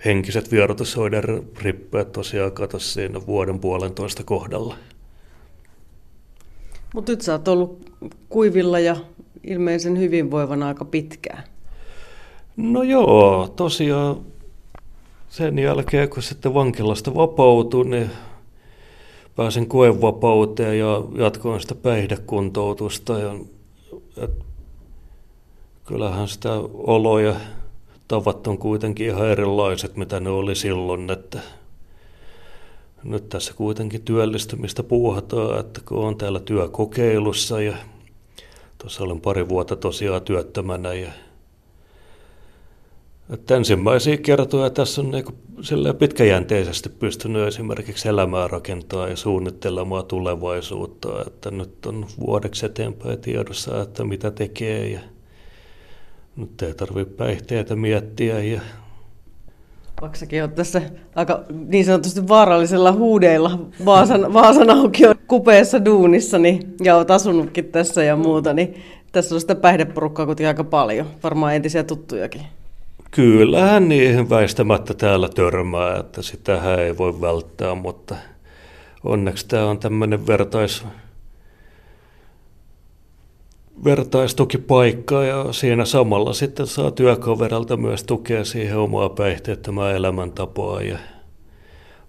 henkiset 0.05 0.51
vierotusoiden 0.51 1.23
rippeet 1.61 2.11
tosiaan 2.11 2.51
katosi 2.51 2.93
siinä 2.93 3.25
vuoden 3.27 3.59
puolentoista 3.59 4.23
kohdalla. 4.23 4.75
Mutta 6.93 7.11
nyt 7.11 7.21
sä 7.21 7.31
oot 7.31 7.47
ollut 7.47 7.91
kuivilla 8.29 8.79
ja 8.79 8.95
ilmeisen 9.43 9.99
hyvinvoivana 9.99 10.67
aika 10.67 10.85
pitkään. 10.85 11.43
No 12.57 12.83
joo, 12.83 13.53
tosiaan 13.55 14.25
sen 15.29 15.59
jälkeen 15.59 16.09
kun 16.09 16.23
sitten 16.23 16.53
vankilasta 16.53 17.15
vapautui, 17.15 17.85
niin 17.85 18.09
pääsin 19.35 19.67
koevapauteen 19.67 20.79
ja 20.79 21.03
jatkoin 21.17 21.61
sitä 21.61 21.75
päihdekuntoutusta. 21.75 23.19
Ja, 23.19 23.35
et, 24.17 24.31
kyllähän 25.85 26.27
sitä 26.27 26.49
oloja 26.73 27.35
tavat 28.07 28.47
on 28.47 28.57
kuitenkin 28.57 29.07
ihan 29.07 29.27
erilaiset, 29.27 29.95
mitä 29.95 30.19
ne 30.19 30.29
oli 30.29 30.55
silloin, 30.55 31.09
että 31.09 31.39
nyt 33.03 33.29
tässä 33.29 33.53
kuitenkin 33.53 34.01
työllistymistä 34.01 34.83
puuhataan, 34.83 35.59
että 35.59 35.81
kun 35.85 35.97
on 35.97 36.17
täällä 36.17 36.39
työkokeilussa 36.39 37.61
ja 37.61 37.77
tuossa 38.77 39.03
olen 39.03 39.21
pari 39.21 39.49
vuotta 39.49 39.75
tosiaan 39.75 40.21
työttömänä 40.21 40.93
ja 40.93 41.11
että 43.33 43.55
ensimmäisiä 43.55 44.17
kertoja 44.17 44.69
tässä 44.69 45.01
on 45.01 45.11
niin 45.11 45.95
pitkäjänteisesti 45.99 46.89
pystynyt 46.89 47.47
esimerkiksi 47.47 48.09
elämää 48.09 48.47
rakentaa 48.47 49.07
ja 49.07 49.15
suunnittelemaan 49.15 50.05
tulevaisuutta, 50.05 51.09
että 51.27 51.51
nyt 51.51 51.85
on 51.85 52.05
vuodeksi 52.19 52.65
eteenpäin 52.65 53.19
tiedossa, 53.19 53.81
että 53.81 54.03
mitä 54.03 54.31
tekee 54.31 54.89
ja 54.89 54.99
nyt 56.35 56.61
ei 56.61 56.73
tarvitse 56.73 57.13
päihteitä 57.13 57.75
miettiä 57.75 58.39
ja 58.39 58.61
vaikka 60.01 60.17
säkin 60.17 60.43
olet 60.43 60.55
tässä 60.55 60.81
aika 61.15 61.43
niin 61.67 61.85
sanotusti 61.85 62.27
vaarallisella 62.27 62.91
huudeilla 62.91 63.59
Vaasan, 63.85 64.33
Vaasan 64.33 64.69
aukion 64.69 65.15
kupeessa 65.27 65.85
duunissa 65.85 66.39
niin, 66.39 66.75
ja 66.83 66.95
olet 66.95 67.11
asunutkin 67.11 67.65
tässä 67.65 68.03
ja 68.03 68.15
muuta, 68.15 68.53
niin 68.53 68.75
tässä 69.11 69.35
on 69.35 69.41
sitä 69.41 69.55
päihdeporukkaa 69.55 70.25
kuitenkin 70.25 70.47
aika 70.47 70.63
paljon, 70.63 71.07
varmaan 71.23 71.55
entisiä 71.55 71.83
tuttujakin. 71.83 72.41
Kyllähän 73.11 73.89
niihin 73.89 74.29
väistämättä 74.29 74.93
täällä 74.93 75.29
törmää, 75.29 75.97
että 75.97 76.21
sitähän 76.21 76.79
ei 76.79 76.97
voi 76.97 77.21
välttää, 77.21 77.75
mutta 77.75 78.15
onneksi 79.03 79.47
tämä 79.47 79.65
on 79.65 79.79
tämmöinen 79.79 80.27
vertais, 80.27 80.85
vertaistukipaikka 83.83 85.23
ja 85.23 85.53
siinä 85.53 85.85
samalla 85.85 86.33
sitten 86.33 86.67
saa 86.67 86.91
työkaverilta 86.91 87.77
myös 87.77 88.03
tukea 88.03 88.43
siihen 88.45 88.77
omaa 88.77 89.09
päihteettömää 89.09 89.91
elämäntapaa 89.91 90.81
ja 90.81 90.97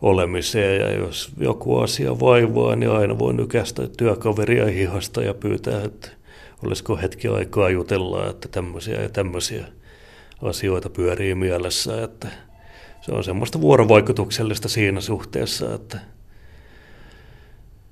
olemiseen. 0.02 0.80
Ja 0.80 0.92
jos 0.92 1.30
joku 1.38 1.78
asia 1.78 2.20
vaivaa, 2.20 2.76
niin 2.76 2.90
aina 2.90 3.18
voi 3.18 3.34
nykästä 3.34 3.88
työkaveria 3.96 4.66
hihasta 4.66 5.22
ja 5.22 5.34
pyytää, 5.34 5.82
että 5.84 6.08
olisiko 6.66 6.96
hetki 6.96 7.28
aikaa 7.28 7.70
jutella, 7.70 8.26
että 8.26 8.48
tämmöisiä 8.48 9.02
ja 9.02 9.08
tämmöisiä 9.08 9.66
asioita 10.42 10.90
pyörii 10.90 11.34
mielessä, 11.34 12.04
että 12.04 12.28
se 13.00 13.12
on 13.12 13.24
semmoista 13.24 13.60
vuorovaikutuksellista 13.60 14.68
siinä 14.68 15.00
suhteessa, 15.00 15.74
että 15.74 15.98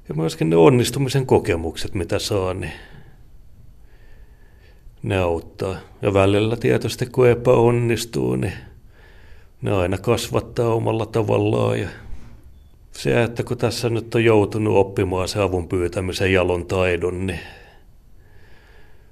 ja 0.08 0.14
myöskin 0.14 0.50
ne 0.50 0.56
onnistumisen 0.56 1.26
kokemukset, 1.26 1.94
mitä 1.94 2.18
saa, 2.18 2.54
niin 2.54 2.72
ne 5.02 5.18
auttaa. 5.18 5.76
Ja 6.02 6.14
välillä 6.14 6.56
tietysti 6.56 7.06
kun 7.06 7.28
epäonnistuu, 7.28 8.36
niin 8.36 8.52
ne 9.62 9.72
aina 9.72 9.98
kasvattaa 9.98 10.74
omalla 10.74 11.06
tavallaan. 11.06 11.80
Ja 11.80 11.88
se, 12.92 13.22
että 13.22 13.42
kun 13.42 13.58
tässä 13.58 13.90
nyt 13.90 14.14
on 14.14 14.24
joutunut 14.24 14.76
oppimaan 14.76 15.28
se 15.28 15.40
avun 15.40 15.68
pyytämisen 15.68 16.32
jalon 16.32 16.66
taidon, 16.66 17.26
niin 17.26 17.40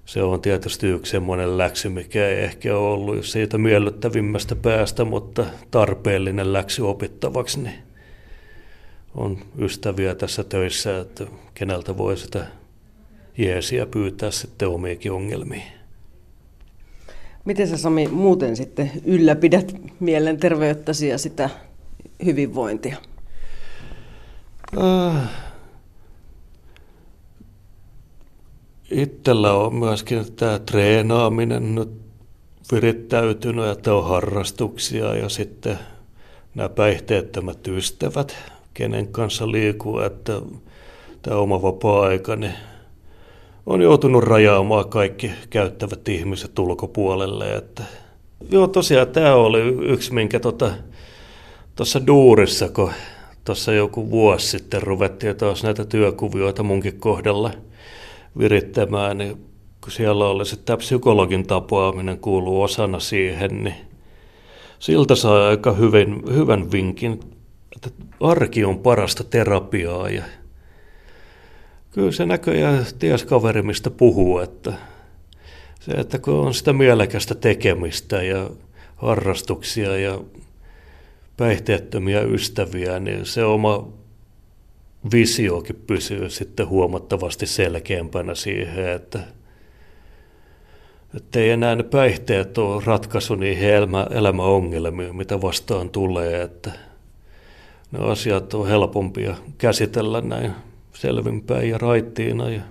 se 0.07 0.23
on 0.23 0.41
tietysti 0.41 0.87
yksi 0.87 1.11
semmoinen 1.11 1.59
läksy, 1.59 1.89
mikä 1.89 2.29
ei 2.29 2.45
ehkä 2.45 2.77
ole 2.77 2.89
ollut 2.89 3.27
siitä 3.27 3.59
miellyttävimmästä 3.59 4.57
päästä, 4.57 5.05
mutta 5.05 5.47
tarpeellinen 5.71 6.53
läksy 6.53 6.83
opittavaksi, 6.83 7.61
niin 7.61 7.79
on 9.15 9.39
ystäviä 9.59 10.15
tässä 10.15 10.45
töissä, 10.45 11.01
että 11.01 11.27
keneltä 11.55 11.97
voi 11.97 12.17
sitä 12.17 12.47
jeesiä 13.39 13.87
pyytää 13.87 14.31
sitten 14.31 14.69
omiakin 14.69 15.13
ongelmiin. 15.13 15.63
Miten 17.45 17.69
sä 17.69 17.77
Sami 17.77 18.09
muuten 18.09 18.57
sitten 18.57 18.91
ylläpidät 19.05 19.77
mielenterveyttäsi 20.01 21.09
ja 21.09 21.19
sitä 21.19 21.51
hyvinvointia? 22.25 22.97
Äh, 24.79 25.46
itsellä 28.91 29.53
on 29.53 29.75
myöskin 29.75 30.33
tämä 30.37 30.59
treenaaminen 30.59 31.75
nyt 31.75 31.91
virittäytynyt, 32.73 33.67
että 33.67 33.95
on 33.95 34.09
harrastuksia 34.09 35.15
ja 35.15 35.29
sitten 35.29 35.79
nämä 36.55 36.69
päihteettömät 36.69 37.69
ystävät, 37.69 38.37
kenen 38.75 39.09
kanssa 39.09 39.53
liikuu, 39.53 39.99
että 39.99 40.41
tämä 41.23 41.37
oma 41.37 41.63
vapaa-aika 41.63 42.37
niin 42.37 42.53
on 43.67 43.83
joutunut 43.83 44.25
rajaamaan 44.25 44.89
kaikki 44.89 45.31
käyttävät 45.51 46.09
ihmiset 46.09 46.59
ulkopuolelle. 46.59 47.55
Että, 47.55 47.83
joo, 48.51 48.67
tosiaan 48.67 49.09
tämä 49.09 49.35
oli 49.35 49.61
yksi, 49.63 50.15
minkä 50.15 50.41
tuossa 50.41 50.75
tota, 51.77 52.07
duurissa, 52.07 52.69
kun 52.69 52.91
tuossa 53.45 53.73
joku 53.73 54.11
vuosi 54.11 54.49
sitten 54.49 54.83
ruvettiin 54.83 55.37
taas 55.37 55.63
näitä 55.63 55.85
työkuvioita 55.85 56.63
munkin 56.63 57.01
kohdalla– 57.01 57.51
virittämään, 58.39 59.19
niin 59.19 59.37
kun 59.81 59.93
siellä 59.93 60.29
oli 60.29 60.47
se 60.47 60.57
tämä 60.57 60.77
psykologin 60.77 61.47
tapaaminen 61.47 62.19
kuuluu 62.19 62.63
osana 62.63 63.01
siihen, 63.01 63.65
niin 63.65 63.75
siltä 64.79 65.15
saa 65.15 65.49
aika 65.49 65.73
hyvin, 65.73 66.23
hyvän 66.35 66.73
vinkin, 66.73 67.21
että 67.77 67.91
arki 68.21 68.65
on 68.65 68.79
parasta 68.79 69.25
terapiaa 69.25 70.09
ja 70.09 70.23
kyllä 71.91 72.13
se 72.13 72.27
näköjään 72.27 72.87
ties 72.99 73.25
kaveri, 73.25 73.63
mistä 73.63 73.91
puhuu, 73.91 74.39
että 74.39 74.73
se, 75.81 75.93
että 75.93 76.19
kun 76.19 76.35
on 76.35 76.55
sitä 76.55 76.73
mielekästä 76.73 77.35
tekemistä 77.35 78.23
ja 78.23 78.51
harrastuksia 78.97 79.97
ja 79.97 80.21
päihteettömiä 81.37 82.21
ystäviä, 82.21 83.01
niin 83.01 83.27
se 83.27 83.45
oma 83.45 83.89
visiokin 85.13 85.83
pysyy 85.87 86.31
sitten 86.31 86.69
huomattavasti 86.69 87.47
selkeämpänä 87.47 88.35
siihen, 88.35 88.89
että 88.89 89.21
että 91.17 91.39
ei 91.41 91.51
enää 91.51 91.75
ne 91.75 91.83
päihteet 91.83 92.59
ole 92.59 92.83
ratkaisu 92.87 93.35
niihin 93.35 93.71
elämä, 93.71 94.07
elämäongelmiin, 94.11 95.17
mitä 95.17 95.43
vastaan 95.43 95.91
tulee, 95.91 96.43
että 96.43 96.73
ne 97.93 97.99
asiat 97.99 98.55
on 98.55 98.69
helpompia 98.69 99.37
käsitellä 99.59 100.21
näin 100.21 100.53
selvinpäin 100.93 101.71
ja 101.71 101.79
raittiina 101.79 102.51
ja 102.51 102.63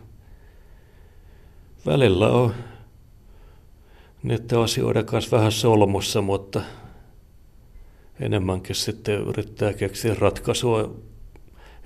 välillä 1.86 2.30
on 2.30 2.54
niiden 4.24 4.60
asioiden 4.60 5.06
kanssa 5.06 5.38
vähän 5.38 5.52
solmussa, 5.52 6.22
mutta 6.22 6.62
enemmänkin 8.20 8.76
sitten 8.76 9.22
yrittää 9.22 9.74
keksiä 9.74 10.16
ratkaisua 10.20 10.96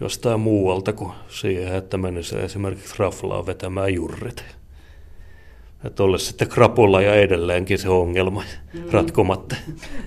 jostain 0.01 0.39
muualta 0.39 0.94
kuin 0.94 1.12
siihen, 1.27 1.75
että 1.75 1.98
menisi 1.98 2.38
esimerkiksi 2.38 2.96
raflaa 3.00 3.46
vetämään 3.46 3.94
jurrit. 3.94 4.44
Että 5.86 6.03
olisi 6.03 6.25
sitten 6.25 6.48
krapulla 6.48 7.01
ja 7.01 7.15
edelleenkin 7.15 7.79
se 7.79 7.89
ongelma 7.89 8.44
mm. 8.74 8.82
ratkomatta. 8.91 9.56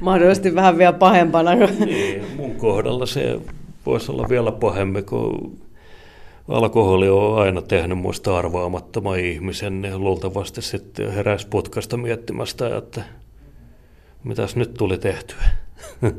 Mahdollisesti 0.00 0.54
vähän 0.54 0.78
vielä 0.78 0.92
pahempana. 0.92 1.54
Niin, 1.54 2.24
mun 2.36 2.54
kohdalla 2.54 3.06
se 3.06 3.40
voisi 3.86 4.12
olla 4.12 4.28
vielä 4.28 4.52
pahemmin, 4.52 5.04
kun 5.04 5.58
alkoholi 6.48 7.08
on 7.08 7.38
aina 7.38 7.62
tehnyt 7.62 7.98
muista 7.98 8.38
arvaamattoman 8.38 9.18
ihmisen, 9.18 9.82
niin 9.82 10.00
luultavasti 10.00 10.62
sitten 10.62 11.12
heräisi 11.12 11.48
putkasta 11.48 11.96
miettimästä, 11.96 12.76
että 12.76 13.02
mitäs 14.24 14.56
nyt 14.56 14.74
tuli 14.74 14.98
tehtyä. 14.98 15.42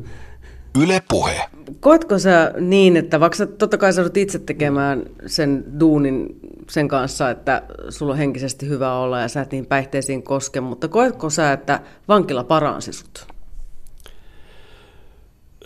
Yle 0.82 1.02
Puhe. 1.10 1.42
Koetko 1.80 2.20
sä 2.20 2.54
niin, 2.60 2.98
että 2.98 3.20
vaikka 3.20 3.38
sä 3.38 3.46
totta 3.46 3.78
kai 3.78 3.94
sä 3.94 4.10
itse 4.16 4.40
tekemään 4.40 5.04
sen 5.26 5.66
duunin 5.80 6.40
sen 6.70 6.88
kanssa, 6.88 7.30
että 7.30 7.64
sulla 7.90 8.12
on 8.12 8.18
henkisesti 8.18 8.70
hyvä 8.70 8.94
olla 8.94 9.20
ja 9.20 9.28
sä 9.28 9.42
et 9.42 9.52
niin 9.52 9.66
päihteisiin 9.66 10.24
koske, 10.24 10.62
mutta 10.62 10.88
koetko 10.88 11.30
sä, 11.30 11.54
että 11.54 11.80
vankila 12.08 12.44
paransi 12.44 12.94
sut? 12.94 13.28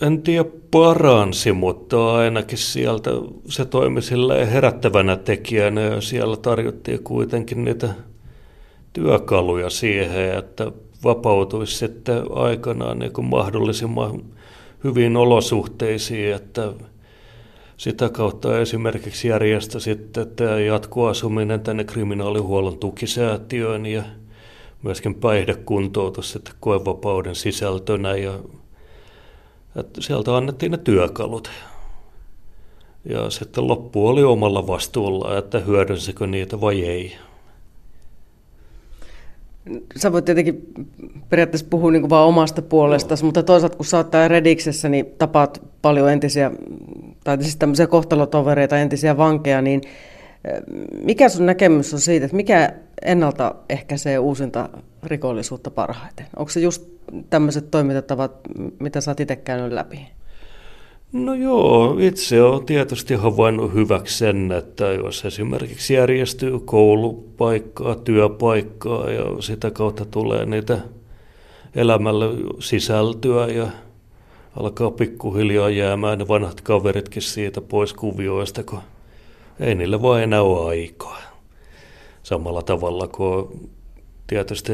En 0.01 0.21
tiedä 0.21 0.45
paransi, 0.71 1.51
mutta 1.51 2.15
ainakin 2.15 2.57
sieltä 2.57 3.11
se 3.49 3.65
toimi 3.65 4.01
herättävänä 4.51 5.15
tekijänä 5.15 5.81
ja 5.81 6.01
siellä 6.01 6.37
tarjottiin 6.37 7.03
kuitenkin 7.03 7.65
niitä 7.65 7.89
työkaluja 8.93 9.69
siihen, 9.69 10.37
että 10.37 10.71
vapautuisi 11.03 11.77
sitten 11.77 12.23
aikanaan 12.31 12.99
niin 12.99 13.13
kuin 13.13 13.27
mahdollisimman 13.27 14.21
hyviin 14.83 15.17
olosuhteisiin, 15.17 16.35
että 16.35 16.73
sitä 17.77 18.09
kautta 18.09 18.59
esimerkiksi 18.59 19.27
järjestä 19.27 19.79
sitten 19.79 20.27
tämä 20.35 20.59
jatkoasuminen 20.59 21.59
tänne 21.59 21.83
kriminaalihuollon 21.83 22.77
tukisäätiöön 22.77 23.85
ja 23.85 24.03
myöskin 24.83 25.15
päihdekuntoutus 25.15 26.31
sitten 26.31 26.53
koevapauden 26.59 27.35
sisältönä 27.35 28.15
ja 28.15 28.39
että 29.75 30.01
sieltä 30.01 30.37
annettiin 30.37 30.71
ne 30.71 30.77
työkalut. 30.77 31.51
Ja 33.09 33.29
sitten 33.29 33.67
loppu 33.67 34.07
oli 34.07 34.23
omalla 34.23 34.67
vastuulla, 34.67 35.37
että 35.37 35.59
hyödynsikö 35.59 36.27
niitä 36.27 36.61
vai 36.61 36.85
ei 36.85 37.15
sä 39.95 40.11
voit 40.11 40.25
tietenkin 40.25 40.73
periaatteessa 41.29 41.67
puhua 41.69 41.91
niin 41.91 42.09
vaan 42.09 42.27
omasta 42.27 42.61
puolestasi, 42.61 43.23
no. 43.23 43.25
mutta 43.25 43.43
toisaalta 43.43 43.77
kun 43.77 43.85
sä 43.85 43.97
oot 43.97 44.11
Rediksessä, 44.27 44.89
niin 44.89 45.05
tapaat 45.17 45.61
paljon 45.81 46.11
entisiä, 46.11 46.51
tai 47.23 47.43
siis 47.43 47.55
tämmöisiä 47.55 47.87
kohtalotovereita, 47.87 48.77
entisiä 48.77 49.17
vankeja, 49.17 49.61
niin 49.61 49.81
mikä 51.03 51.29
sun 51.29 51.45
näkemys 51.45 51.93
on 51.93 51.99
siitä, 51.99 52.25
että 52.25 52.35
mikä 52.35 52.73
ennaltaehkäisee 53.01 54.19
uusinta 54.19 54.69
rikollisuutta 55.03 55.71
parhaiten? 55.71 56.25
Onko 56.35 56.49
se 56.49 56.59
just 56.59 56.87
tämmöiset 57.29 57.71
toimintatavat, 57.71 58.31
mitä 58.79 59.01
sä 59.01 59.11
oot 59.11 59.19
itse 59.19 59.35
käynyt 59.35 59.71
läpi? 59.71 60.16
No 61.17 61.33
joo, 61.33 61.97
itse 61.99 62.43
olen 62.43 62.65
tietysti 62.65 63.13
havainnut 63.15 63.73
hyväksi 63.73 64.17
sen, 64.17 64.51
että 64.51 64.85
jos 64.85 65.25
esimerkiksi 65.25 65.93
järjestyy 65.93 66.59
koulupaikkaa, 66.59 67.95
työpaikkaa 67.95 69.11
ja 69.11 69.41
sitä 69.41 69.71
kautta 69.71 70.05
tulee 70.05 70.45
niitä 70.45 70.79
elämälle 71.75 72.25
sisältyä 72.59 73.47
ja 73.47 73.67
alkaa 74.59 74.91
pikkuhiljaa 74.91 75.69
jäämään 75.69 76.19
ne 76.19 76.27
vanhat 76.27 76.61
kaveritkin 76.61 77.21
siitä 77.21 77.61
pois 77.61 77.93
kuvioista, 77.93 78.63
kun 78.63 78.79
ei 79.59 79.75
niille 79.75 80.01
vaan 80.01 80.23
enää 80.23 80.41
ole 80.41 80.69
aikaa. 80.69 81.21
Samalla 82.23 82.61
tavalla 82.61 83.07
kuin 83.07 83.69
tietysti 84.27 84.71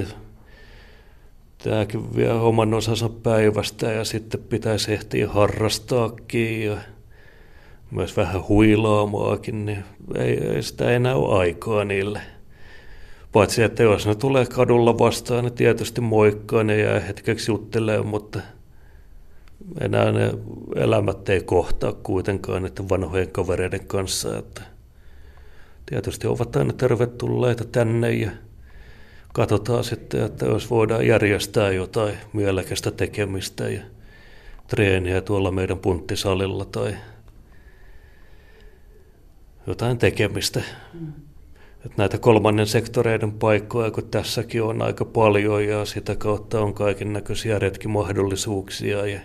tämäkin 1.64 2.16
vie 2.16 2.32
oman 2.32 2.74
osansa 2.74 3.10
päivästä 3.10 3.92
ja 3.92 4.04
sitten 4.04 4.42
pitäisi 4.50 4.94
ehtiä 4.94 5.30
harrastaakin 5.30 6.66
ja 6.66 6.78
myös 7.92 8.18
vähän 8.18 8.48
huilaamaakin, 8.48 9.66
niin 9.66 9.84
ei, 10.16 10.48
ei 10.48 10.64
sitä 10.64 10.92
enää 10.92 11.16
ole 11.16 11.40
aikaa 11.40 11.86
niille. 11.86 12.22
Paitsi, 13.32 13.64
että 13.64 13.84
jos 13.84 14.08
ne 14.08 14.16
tulee 14.16 14.46
kadulla 14.46 14.98
vastaan, 14.98 15.44
niin 15.44 15.54
tietysti 15.54 16.02
moikkaa, 16.02 16.64
ne 16.64 16.78
jää 16.78 17.00
hetkeksi 17.00 17.52
juttelemaan, 17.52 18.08
mutta 18.08 18.40
enää 19.82 20.12
ne 20.12 20.32
elämät 20.76 21.30
ei 21.30 21.42
kohtaa 21.42 21.94
kuitenkaan 21.94 22.64
niiden 22.64 22.90
vanhojen 22.90 23.32
kavereiden 23.32 23.88
kanssa. 23.88 24.38
Että 24.38 24.62
tietysti 25.86 26.28
ovat 26.28 26.56
aina 26.56 26.74
tervetulleita 26.74 27.64
tänne 27.66 28.12
ja 28.12 28.32
katsotaan 29.34 29.84
sitten, 29.84 30.26
että 30.26 30.46
jos 30.46 30.70
voidaan 30.70 31.08
järjestää 31.08 31.72
jotain 31.72 32.18
mielekästä 32.34 32.92
tekemistä 32.92 33.70
ja 33.70 33.82
treeniä 34.68 35.22
tuolla 35.22 35.52
meidän 35.52 35.80
punttisalilla 35.80 36.66
tai 36.66 36.96
jotain 39.68 39.98
tekemistä. 39.98 40.62
Mm. 40.94 41.14
Että 41.86 41.98
näitä 41.98 42.18
kolmannen 42.18 42.68
sektoreiden 42.68 43.32
paikkoja, 43.32 43.92
kun 43.92 44.10
tässäkin 44.10 44.64
on 44.64 44.82
aika 44.82 45.06
paljon 45.06 45.66
ja 45.66 45.86
sitä 45.86 46.16
kautta 46.16 46.62
on 46.62 46.74
kaiken 46.74 47.14
näköisiä 47.14 47.60
retkimahdollisuuksia 47.60 49.06
ja 49.06 49.20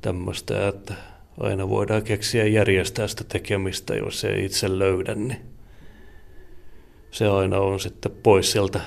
tämmöistä, 0.00 0.68
että 0.68 0.94
aina 1.40 1.68
voidaan 1.68 2.02
keksiä 2.02 2.46
järjestää 2.46 3.08
sitä 3.08 3.24
tekemistä, 3.24 3.94
jos 3.94 4.24
ei 4.24 4.44
itse 4.44 4.78
löydä, 4.78 5.14
niin 5.14 5.40
se 7.10 7.26
aina 7.28 7.58
on 7.58 7.80
sitten 7.80 8.12
pois 8.22 8.52
sieltä 8.52 8.80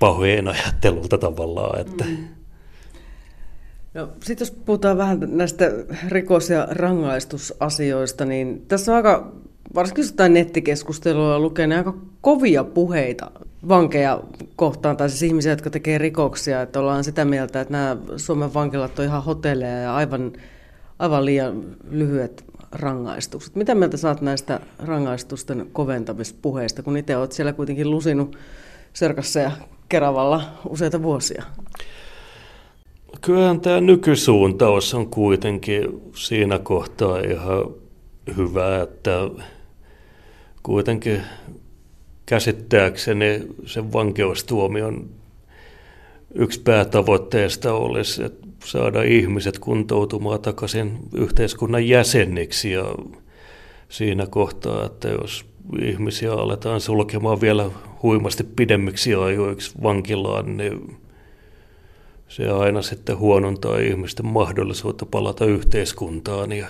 pahojen 0.00 0.48
ajattelulta 0.48 1.18
tavallaan. 1.18 1.80
Että. 1.80 2.04
Mm. 2.04 2.16
No, 3.94 4.08
sitten 4.22 4.46
jos 4.46 4.50
puhutaan 4.50 4.98
vähän 4.98 5.18
näistä 5.26 5.70
rikos- 6.08 6.50
ja 6.50 6.68
rangaistusasioista, 6.70 8.24
niin 8.24 8.64
tässä 8.68 8.92
on 8.92 8.96
aika, 8.96 9.32
varsinkin 9.74 10.04
jotain 10.04 10.34
nettikeskustelua 10.34 11.38
lukee, 11.38 11.66
niin 11.66 11.78
aika 11.78 11.94
kovia 12.20 12.64
puheita 12.64 13.30
vankeja 13.68 14.20
kohtaan, 14.56 14.96
tai 14.96 15.10
siis 15.10 15.22
ihmisiä, 15.22 15.52
jotka 15.52 15.70
tekee 15.70 15.98
rikoksia, 15.98 16.62
että 16.62 16.80
ollaan 16.80 17.04
sitä 17.04 17.24
mieltä, 17.24 17.60
että 17.60 17.72
nämä 17.72 17.96
Suomen 18.16 18.54
vankilat 18.54 18.98
on 18.98 19.04
ihan 19.04 19.24
hotelleja 19.24 19.78
ja 19.80 19.94
aivan, 19.94 20.32
aivan 20.98 21.24
liian 21.24 21.64
lyhyet 21.90 22.44
rangaistukset. 22.72 23.56
Mitä 23.56 23.74
mieltä 23.74 23.96
saat 23.96 24.20
näistä 24.20 24.60
rangaistusten 24.78 25.66
koventamispuheista, 25.72 26.82
kun 26.82 26.96
itse 26.96 27.16
olet 27.16 27.32
siellä 27.32 27.52
kuitenkin 27.52 27.90
lusinut 27.90 28.36
Serkassa 28.92 29.40
ja 29.40 29.50
Keravalla 29.90 30.42
useita 30.68 31.02
vuosia? 31.02 31.44
Kyllähän 33.20 33.60
tämä 33.60 33.80
nykysuuntaus 33.80 34.94
on 34.94 35.06
kuitenkin 35.06 36.00
siinä 36.16 36.58
kohtaa 36.58 37.18
ihan 37.18 37.64
hyvä, 38.36 38.82
että 38.82 39.30
kuitenkin 40.62 41.22
käsittääkseni 42.26 43.46
sen 43.66 43.92
vankeustuomion 43.92 45.10
yksi 46.34 46.60
päätavoitteesta 46.60 47.72
olisi, 47.74 48.24
että 48.24 48.46
saada 48.64 49.02
ihmiset 49.02 49.58
kuntoutumaan 49.58 50.40
takaisin 50.40 50.98
yhteiskunnan 51.14 51.88
jäseniksi 51.88 52.70
ja 52.70 52.84
siinä 53.88 54.26
kohtaa, 54.26 54.86
että 54.86 55.08
jos 55.08 55.49
ihmisiä 55.82 56.32
aletaan 56.32 56.80
sulkemaan 56.80 57.40
vielä 57.40 57.70
huimasti 58.02 58.44
pidemmiksi 58.44 59.14
ajoiksi 59.14 59.72
vankilaan, 59.82 60.56
niin 60.56 60.96
se 62.28 62.50
aina 62.50 62.82
sitten 62.82 63.18
huonontaa 63.18 63.78
ihmisten 63.78 64.26
mahdollisuutta 64.26 65.06
palata 65.06 65.44
yhteiskuntaan. 65.44 66.52
Ja 66.52 66.66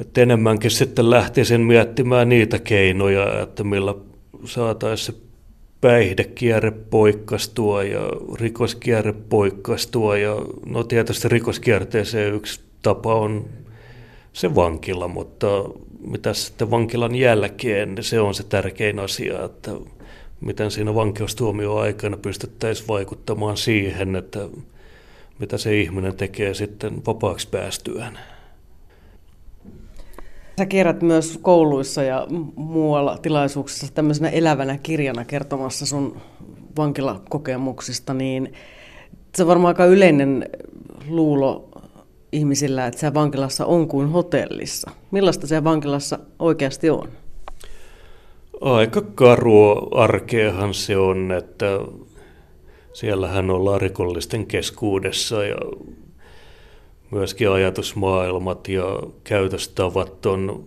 että 0.00 0.20
enemmänkin 0.20 0.70
sitten 0.70 1.10
lähtisin 1.10 1.60
miettimään 1.60 2.28
niitä 2.28 2.58
keinoja, 2.58 3.42
että 3.42 3.64
millä 3.64 3.94
saataisiin 4.44 5.18
päihdekierre 5.80 6.70
poikkastua 6.70 7.82
ja 7.82 8.00
rikoskierre 8.40 9.12
poikkastua. 9.12 10.16
Ja 10.16 10.36
no 10.66 10.84
tietysti 10.84 11.28
rikoskierteeseen 11.28 12.34
yksi 12.34 12.60
tapa 12.82 13.14
on 13.14 13.44
se 14.32 14.54
vankila, 14.54 15.08
mutta 15.08 15.46
mitä 16.06 16.34
sitten 16.34 16.70
vankilan 16.70 17.14
jälkeen, 17.14 17.94
niin 17.94 18.04
se 18.04 18.20
on 18.20 18.34
se 18.34 18.42
tärkein 18.42 18.98
asia, 18.98 19.44
että 19.44 19.70
miten 20.40 20.70
siinä 20.70 20.94
aikana 21.80 22.16
pystyttäisiin 22.16 22.88
vaikuttamaan 22.88 23.56
siihen, 23.56 24.16
että 24.16 24.48
mitä 25.38 25.58
se 25.58 25.80
ihminen 25.80 26.16
tekee 26.16 26.54
sitten 26.54 27.06
vapaaksi 27.06 27.48
päästyään. 27.48 28.18
Sä 30.58 30.66
kierrät 30.66 31.02
myös 31.02 31.38
kouluissa 31.42 32.02
ja 32.02 32.26
muualla 32.56 33.18
tilaisuuksissa 33.18 33.94
tämmöisenä 33.94 34.28
elävänä 34.28 34.78
kirjana 34.82 35.24
kertomassa 35.24 35.86
sun 35.86 36.20
vankilakokemuksista, 36.76 38.14
niin 38.14 38.52
se 39.34 39.42
on 39.42 39.48
varmaan 39.48 39.70
aika 39.70 39.84
yleinen 39.84 40.50
luulo 41.08 41.68
ihmisillä, 42.32 42.86
että 42.86 43.00
se 43.00 43.14
vankilassa 43.14 43.66
on 43.66 43.88
kuin 43.88 44.08
hotellissa. 44.08 44.90
Millaista 45.10 45.46
se 45.46 45.64
vankilassa 45.64 46.18
oikeasti 46.38 46.90
on? 46.90 47.08
Aika 48.60 49.02
karua 49.14 49.88
arkeahan 49.94 50.74
se 50.74 50.96
on, 50.96 51.32
että 51.32 51.66
siellähän 52.92 53.50
ollaan 53.50 53.80
rikollisten 53.80 54.46
keskuudessa 54.46 55.44
ja 55.44 55.56
myöskin 57.10 57.50
ajatusmaailmat 57.50 58.68
ja 58.68 58.84
käytöstavat 59.24 60.26
on 60.26 60.64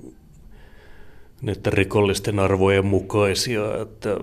niiden 1.42 1.74
rikollisten 1.74 2.40
arvojen 2.40 2.86
mukaisia, 2.86 3.82
että 3.82 4.18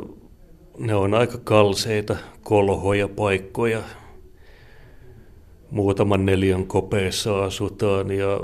ne 0.78 0.94
on 0.94 1.14
aika 1.14 1.38
kalseita 1.44 2.16
kolhoja 2.42 3.08
paikkoja. 3.08 3.82
Muutaman 5.70 6.26
neljän 6.26 6.66
kopeissa 6.66 7.44
asutaan 7.44 8.10
ja 8.10 8.40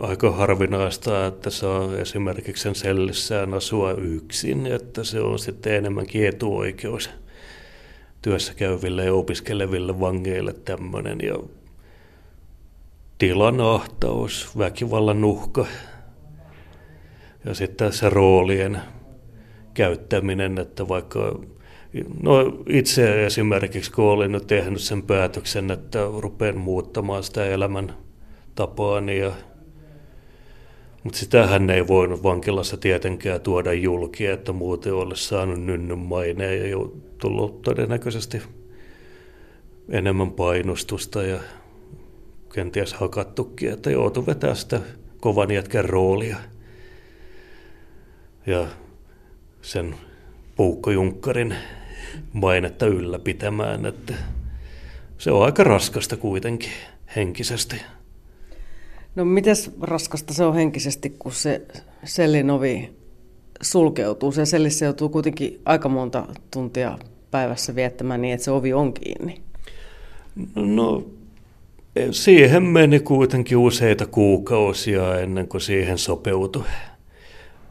aika 0.00 0.30
harvinaista, 0.30 1.26
että 1.26 1.50
saa 1.50 1.96
esimerkiksi 1.96 2.62
sen 2.62 2.74
sellissään 2.74 3.54
asua 3.54 3.92
yksin, 3.92 4.66
että 4.66 5.04
se 5.04 5.20
on 5.20 5.38
sitten 5.38 5.74
enemmänkin 5.74 6.26
etuoikeus 6.26 7.10
työssä 8.22 8.54
käyville 8.54 9.04
ja 9.04 9.14
opiskeleville 9.14 10.00
vangeille 10.00 10.52
tämmöinen. 10.52 11.18
Ja 11.22 11.34
tilan 13.18 13.60
ahtaus, 13.60 14.58
väkivallan 14.58 15.24
uhka 15.24 15.66
ja 17.44 17.54
sitten 17.54 17.92
se 17.92 18.10
roolien 18.10 18.80
käyttäminen, 19.74 20.58
että 20.58 20.88
vaikka 20.88 21.40
No 22.22 22.62
itse 22.68 23.26
esimerkiksi, 23.26 23.92
kun 23.92 24.04
olin 24.04 24.32
nyt 24.32 24.46
tehnyt 24.46 24.80
sen 24.80 25.02
päätöksen, 25.02 25.70
että 25.70 25.98
rupean 26.18 26.58
muuttamaan 26.58 27.22
sitä 27.22 27.46
elämän 27.46 27.94
tapaani 28.54 29.18
ja 29.18 29.32
mutta 31.04 31.18
sitähän 31.18 31.70
ei 31.70 31.86
voinut 31.86 32.22
vankilassa 32.22 32.76
tietenkään 32.76 33.40
tuoda 33.40 33.72
julki, 33.72 34.26
että 34.26 34.52
muuten 34.52 34.94
olisi 34.94 35.28
saanut 35.28 35.64
nynnyn 35.64 35.98
maineen 35.98 36.70
ja 36.70 36.76
tullut 37.18 37.62
todennäköisesti 37.62 38.42
enemmän 39.88 40.30
painostusta 40.30 41.22
ja 41.22 41.40
kenties 42.54 42.94
hakattukin, 42.94 43.72
että 43.72 43.90
joutui 43.90 44.26
vetämään 44.26 44.56
sitä 44.56 44.80
kovan 45.20 45.50
jätkän 45.50 45.84
roolia. 45.84 46.36
Ja 48.46 48.66
sen 49.62 49.94
puukkojunkkarin 50.56 51.54
mainetta 52.32 52.86
ylläpitämään, 52.86 53.86
että 53.86 54.14
se 55.18 55.30
on 55.30 55.44
aika 55.44 55.64
raskasta 55.64 56.16
kuitenkin 56.16 56.70
henkisesti. 57.16 57.76
No 59.14 59.24
mites 59.24 59.70
raskasta 59.80 60.34
se 60.34 60.44
on 60.44 60.54
henkisesti, 60.54 61.16
kun 61.18 61.32
se 61.32 61.62
sellin 62.04 62.50
ovi 62.50 62.92
sulkeutuu? 63.62 64.32
Se 64.32 64.46
sellissä 64.46 64.84
joutuu 64.84 65.08
kuitenkin 65.08 65.60
aika 65.64 65.88
monta 65.88 66.26
tuntia 66.50 66.98
päivässä 67.30 67.74
viettämään 67.74 68.22
niin, 68.22 68.34
että 68.34 68.44
se 68.44 68.50
ovi 68.50 68.72
on 68.72 68.92
kiinni. 68.92 69.40
No 70.54 71.04
siihen 72.10 72.62
meni 72.62 73.00
kuitenkin 73.00 73.58
useita 73.58 74.06
kuukausia 74.06 75.20
ennen 75.20 75.48
kuin 75.48 75.60
siihen 75.60 75.98
sopeutui 75.98 76.64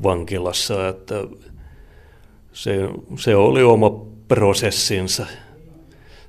vankilassa, 0.04 0.88
että 0.88 1.15
se, 2.54 2.89
se 3.17 3.36
oli 3.36 3.63
oma 3.63 4.06
prosessinsa 4.29 5.25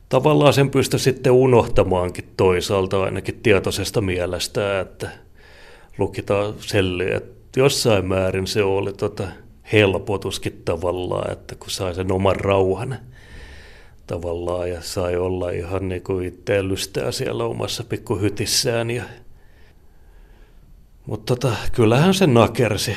tavallaan 0.08 0.52
sen 0.52 0.70
pystyi 0.70 1.00
sitten 1.00 1.32
unohtamaankin 1.32 2.28
toisaalta 2.36 3.02
ainakin 3.02 3.40
tietoisesta 3.42 4.00
mielestä, 4.00 4.80
että 4.80 5.10
lukitaan 5.98 6.54
selliä. 6.58 7.16
Että 7.16 7.60
jossain 7.60 8.06
määrin 8.06 8.46
se 8.46 8.62
oli 8.62 8.92
tota 8.92 9.28
helpotuskin 9.72 10.62
tavallaan, 10.64 11.32
että 11.32 11.54
kun 11.54 11.70
sai 11.70 11.94
sen 11.94 12.12
oman 12.12 12.36
rauhan 12.36 12.98
tavallaan 14.06 14.70
ja 14.70 14.82
sai 14.82 15.16
olla 15.16 15.50
ihan 15.50 15.88
niin 15.88 16.02
kuin 16.02 16.26
itse 16.26 16.54
siellä 17.10 17.44
omassa 17.44 17.84
pikkuhytissään. 17.84 18.90
Ja... 18.90 19.04
Mutta 21.06 21.36
tota, 21.36 21.56
kyllähän 21.72 22.14
se 22.14 22.26
nakersi 22.26 22.96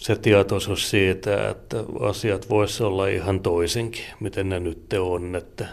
se 0.00 0.16
tietoisuus 0.16 0.90
siitä, 0.90 1.48
että 1.48 1.76
asiat 2.00 2.48
voisi 2.50 2.82
olla 2.82 3.06
ihan 3.06 3.40
toisinkin, 3.40 4.04
miten 4.20 4.48
ne 4.48 4.60
nyt 4.60 4.92
on, 5.00 5.36
että 5.36 5.68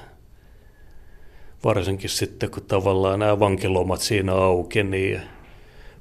varsinkin 1.64 2.10
sitten, 2.10 2.52
kun 2.52 2.64
tavallaan 2.64 3.20
nämä 3.20 3.40
vankilomat 3.40 4.02
siinä 4.02 4.34
auki, 4.34 4.84
niin 4.84 5.22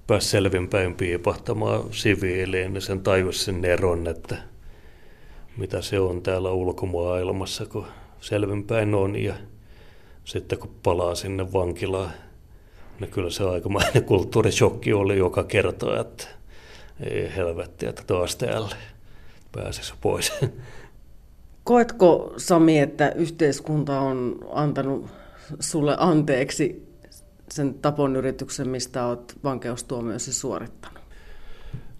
pääsi 0.07 0.29
selvinpäin 0.29 0.95
piipahtamaan 0.95 1.83
siviiliin, 1.91 2.73
niin 2.73 2.83
sen 2.83 3.01
tajusi 3.01 3.45
sen 3.45 3.65
eron, 3.65 4.07
että 4.07 4.37
mitä 5.57 5.83
se 5.83 6.01
on 6.01 6.23
täällä 6.23 6.51
ulkomaailmassa, 6.51 7.67
kun 7.67 7.87
selvinpäin 8.21 8.95
on. 8.95 9.17
Ja 9.17 9.35
sitten 10.25 10.59
kun 10.59 10.75
palaa 10.83 11.15
sinne 11.15 11.53
vankilaan, 11.53 12.11
niin 13.01 13.11
kyllä 13.11 13.31
se 13.31 13.45
aikamoinen 13.45 14.05
kulttuurishokki 14.09 14.93
oli 14.93 15.19
joka 15.19 15.45
kerta, 15.45 16.01
että 16.01 16.37
ei 17.01 17.37
helvetti, 17.37 17.87
että 17.87 18.03
taas 18.07 18.37
täällä 18.37 18.77
pääsisi 19.53 19.95
pois. 20.01 20.33
Koetko 21.65 22.35
Sami, 22.37 22.79
että 22.79 23.11
yhteiskunta 23.11 24.01
on 24.01 24.39
antanut 24.53 25.07
sulle 25.61 25.97
anteeksi 25.99 26.87
sen 27.51 27.75
tapon 27.75 28.17
yrityksen, 28.17 28.69
mistä 28.69 29.07
olet 29.07 29.39
vankeustuomiosi 29.45 30.33
suorittanut? 30.33 30.99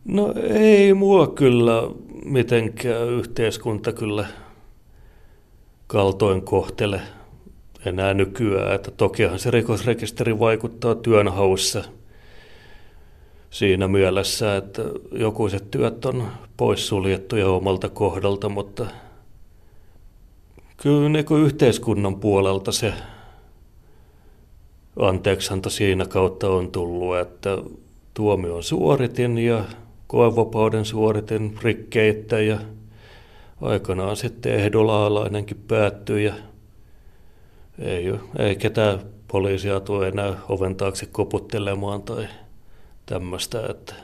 No 0.05 0.35
ei 0.51 0.95
mua 0.95 1.27
kyllä 1.27 1.83
mitenkään 2.25 3.09
yhteiskunta 3.09 3.93
kyllä 3.93 4.27
kaltoin 5.87 6.43
kohtele 6.43 7.01
enää 7.87 8.15
nykyään. 8.15 8.75
Että 8.75 8.91
tokihan 8.91 9.39
se 9.39 9.51
rikosrekisteri 9.51 10.39
vaikuttaa 10.39 10.95
työnhaussa 10.95 11.85
siinä 13.51 13.89
mielessä, 13.89 14.57
että 14.57 14.83
jokuiset 15.13 15.71
työt 15.71 16.05
on 16.05 16.29
poissuljettuja 16.57 17.49
omalta 17.49 17.89
kohdalta, 17.89 18.49
mutta 18.49 18.87
kyllä 20.77 21.09
niin 21.09 21.27
yhteiskunnan 21.45 22.17
puolelta 22.17 22.73
se 22.73 22.93
anteeksianto 24.99 25.71
siinä 25.71 26.07
kautta 26.07 26.49
on 26.49 26.73
tullut, 26.73 27.17
että 27.17 27.59
tuomion 28.15 28.63
suoritin 28.63 29.39
ja 29.39 29.65
koevapauden 30.07 30.85
suoritin 30.85 31.59
rikkeitä 31.63 32.41
ja 32.41 32.59
aikanaan 33.61 34.17
sitten 34.17 34.55
ehdolaalainenkin 34.55 35.65
päättyi 35.69 36.25
ja 36.25 36.35
ei, 37.79 38.15
ei 38.39 38.57
ketään 38.57 39.01
poliisia 39.29 39.81
tule 39.81 40.09
enää 40.09 40.35
oven 40.49 40.77
taakse 40.77 41.07
koputtelemaan 41.07 42.03
tai 42.03 42.27
tämmöistä. 43.07 43.67
Että 43.71 43.95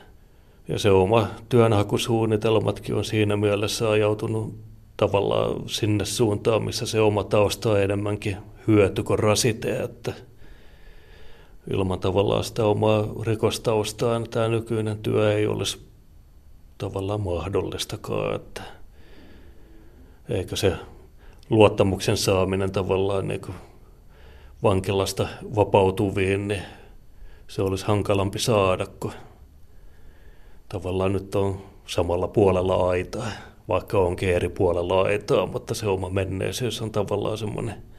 ja 0.67 0.79
se 0.79 0.91
oma 0.91 1.27
työnhakusuunnitelmatkin 1.49 2.95
on 2.95 3.05
siinä 3.05 3.37
mielessä 3.37 3.89
ajautunut 3.89 4.55
tavallaan 4.97 5.69
sinne 5.69 6.05
suuntaan, 6.05 6.63
missä 6.63 6.85
se 6.85 6.99
oma 6.99 7.23
tausta 7.23 7.69
on 7.69 7.81
enemmänkin 7.81 8.37
hyöty 8.67 9.03
kuin 9.03 9.19
rasite, 9.19 9.75
että– 9.79 10.13
ilman 11.71 11.99
tavallaan 11.99 12.43
sitä 12.43 12.65
omaa 12.65 13.07
rikostaustaan 13.21 14.29
tämä 14.29 14.47
nykyinen 14.47 14.97
työ 14.97 15.33
ei 15.33 15.47
olisi 15.47 15.87
tavallaan 16.77 17.21
mahdollistakaan. 17.21 18.35
Että 18.35 18.61
eikä 20.29 20.55
se 20.55 20.73
luottamuksen 21.49 22.17
saaminen 22.17 22.71
tavallaan 22.71 23.27
niin 23.27 23.41
vankilasta 24.63 25.27
vapautuviin, 25.55 26.47
niin 26.47 26.61
se 27.53 27.61
olisi 27.61 27.85
hankalampi 27.85 28.39
saada, 28.39 28.87
kun 28.99 29.11
tavallaan 30.69 31.13
nyt 31.13 31.35
on 31.35 31.61
samalla 31.87 32.27
puolella 32.27 32.89
aitaa, 32.89 33.27
vaikka 33.69 33.99
onkin 33.99 34.29
eri 34.29 34.49
puolella 34.49 35.01
aitaa, 35.01 35.45
mutta 35.45 35.73
se 35.73 35.87
oma 35.87 36.09
menneisyys 36.09 36.81
on 36.81 36.91
tavallaan 36.91 37.37
semmoinen– 37.37 37.75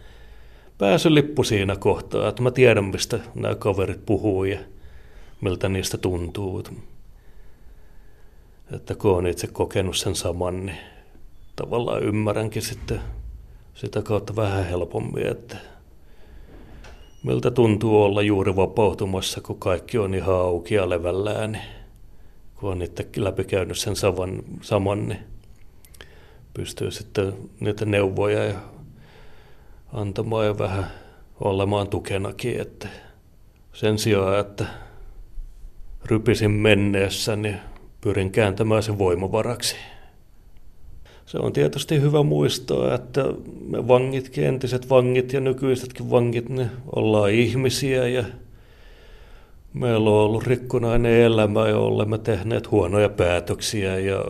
pääsylippu 0.79 1.45
siinä 1.45 1.77
kohtaa, 1.77 2.29
että 2.29 2.43
mä 2.43 2.51
tiedän, 2.51 2.85
mistä 2.85 3.19
nämä 3.35 3.55
kaverit 3.55 4.07
puhuu 4.07 4.45
ja 4.45 4.59
miltä 5.40 5.69
niistä 5.69 5.99
tuntuu. 5.99 6.64
Että 8.73 8.95
kun 8.95 9.17
on 9.17 9.27
itse 9.27 9.47
kokenut 9.47 9.97
sen 9.97 10.14
saman, 10.14 10.67
niin 10.67 10.79
tavallaan 11.57 12.03
ymmärränkin 12.03 12.62
sitten 12.62 13.01
sitä 13.75 14.03
kautta 14.03 14.37
vähän 14.37 14.64
helpommin, 14.64 15.27
että 15.27 15.57
miltä 17.25 17.51
tuntuu 17.51 18.03
olla 18.03 18.23
juuri 18.23 18.57
vapautumassa, 18.57 19.41
kun 19.41 19.59
kaikki 19.59 19.99
on 19.99 20.15
ihan 20.15 20.35
auki 20.35 20.75
ja 20.75 20.91
levällään, 20.91 21.61
kun 22.57 22.71
on 22.71 22.83
itse 22.83 23.09
läpikäynyt 23.17 23.79
sen 23.79 23.97
saman, 23.97 24.43
saman 24.61 25.09
niin 25.09 25.21
pystyy 26.55 26.91
sitten 26.91 27.35
niitä 27.61 27.85
neuvoja 27.85 28.45
ja 28.45 28.59
antamaan 29.93 30.47
ja 30.47 30.59
vähän 30.59 30.87
olemaan 31.41 31.89
tukenakin, 31.89 32.61
että 32.61 32.89
sen 33.73 33.99
sijaan, 33.99 34.41
että 34.41 34.65
rypisin 36.05 36.51
menneessä, 36.51 37.37
niin 37.37 37.61
pyrin 38.01 38.31
kääntämään 38.31 38.83
sen 38.83 38.99
voimavaraksi. 38.99 39.77
Se 41.27 41.39
on 41.39 41.53
tietysti 41.53 42.01
hyvä 42.01 42.23
muistaa, 42.23 42.95
että 42.95 43.25
me 43.69 43.89
vangit, 43.89 44.39
entiset 44.39 44.91
vangit 44.91 45.33
ja 45.33 45.41
nykyisetkin 45.41 46.11
vangit, 46.11 46.49
ne 46.49 46.71
ollaan 46.97 47.31
ihmisiä 47.31 48.09
ja 48.09 48.25
meillä 49.75 50.11
on 50.11 50.17
ollut 50.17 50.47
rikkonainen 50.47 51.13
elämä 51.13 51.69
ja 51.69 51.79
olemme 51.79 52.19
tehneet 52.19 52.71
huonoja 52.71 53.09
päätöksiä 53.09 53.99
ja 53.99 54.25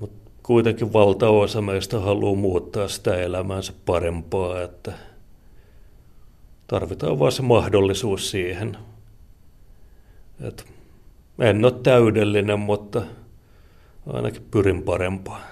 mutta 0.00 0.30
kuitenkin 0.42 0.92
valtaosa 0.92 1.62
meistä 1.62 2.00
haluaa 2.00 2.34
muuttaa 2.34 2.88
sitä 2.88 3.16
elämäänsä 3.16 3.72
parempaa, 3.86 4.62
että 4.62 4.92
tarvitaan 6.66 7.18
vain 7.18 7.32
se 7.32 7.42
mahdollisuus 7.42 8.30
siihen. 8.30 8.76
Et 10.40 10.64
en 11.38 11.64
ole 11.64 11.72
täydellinen, 11.82 12.60
mutta 12.60 13.02
ainakin 14.06 14.46
pyrin 14.50 14.82
parempaan 14.82 15.51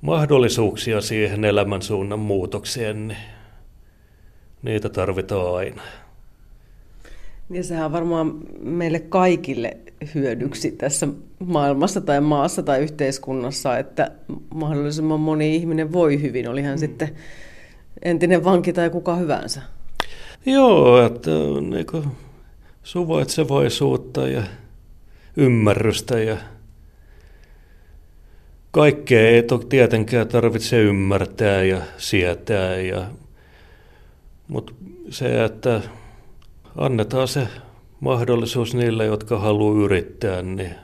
mahdollisuuksia 0.00 1.00
siihen 1.00 1.44
elämän 1.44 1.82
suunnan 1.82 2.18
muutokseen, 2.18 3.08
niin 3.08 3.18
niitä 4.62 4.88
tarvitaan 4.88 5.56
aina. 5.56 5.82
Niin 7.48 7.64
sehän 7.64 7.86
on 7.86 7.92
varmaan 7.92 8.34
meille 8.60 9.00
kaikille 9.00 9.76
hyödyksi 10.14 10.72
tässä 10.72 11.08
maailmassa 11.38 12.00
tai 12.00 12.20
maassa 12.20 12.62
tai 12.62 12.80
yhteiskunnassa, 12.80 13.78
että 13.78 14.10
mahdollisimman 14.54 15.20
moni 15.20 15.56
ihminen 15.56 15.92
voi 15.92 16.22
hyvin, 16.22 16.48
oli 16.48 16.62
hän 16.62 16.74
mm. 16.74 16.78
sitten 16.78 17.08
entinen 18.02 18.44
vanki 18.44 18.72
tai 18.72 18.90
kuka 18.90 19.16
hyvänsä. 19.16 19.62
Joo, 20.46 21.06
että 21.06 21.30
niin 21.60 22.10
suvaitsevaisuutta 22.82 24.28
ja 24.28 24.42
ymmärrystä 25.36 26.18
ja 26.18 26.36
kaikkea 28.70 29.28
ei 29.28 29.42
tietenkään 29.68 30.28
tarvitse 30.28 30.82
ymmärtää 30.82 31.62
ja 31.62 31.82
sietää, 31.96 32.76
ja, 32.76 33.06
mutta 34.48 34.72
se, 35.10 35.44
että 35.44 35.80
annetaan 36.76 37.28
se 37.28 37.48
mahdollisuus 38.00 38.74
niille, 38.74 39.04
jotka 39.04 39.38
haluaa 39.38 39.84
yrittää, 39.84 40.42
niin 40.42 40.74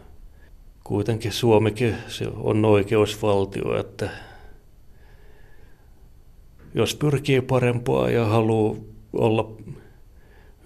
kuitenkin 0.84 1.32
Suomikin 1.32 1.94
se 2.08 2.28
on 2.36 2.64
oikeusvaltio, 2.64 3.80
että 3.80 4.10
jos 6.74 6.94
pyrkii 6.94 7.40
parempaa 7.40 8.10
ja 8.10 8.24
haluaa 8.24 8.76
olla 9.12 9.52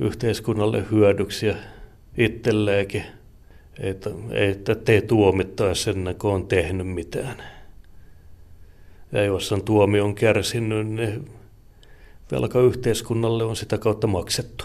yhteiskunnalle 0.00 0.84
hyödyksi 0.90 1.46
ja 1.46 1.54
itselleenkin– 2.16 3.04
että, 3.78 4.10
että 4.30 4.74
te 4.74 5.00
tuomittaisi 5.00 5.90
ennen 5.90 6.14
kuin 6.14 6.34
on 6.34 6.46
tehnyt 6.46 6.88
mitään. 6.88 7.42
Ja 9.12 9.24
jos 9.24 9.52
on 9.52 9.62
tuomion 9.62 10.14
kärsinyt, 10.14 10.88
niin 10.88 11.30
velka 12.32 12.60
yhteiskunnalle 12.60 13.44
on 13.44 13.56
sitä 13.56 13.78
kautta 13.78 14.06
maksettu. 14.06 14.64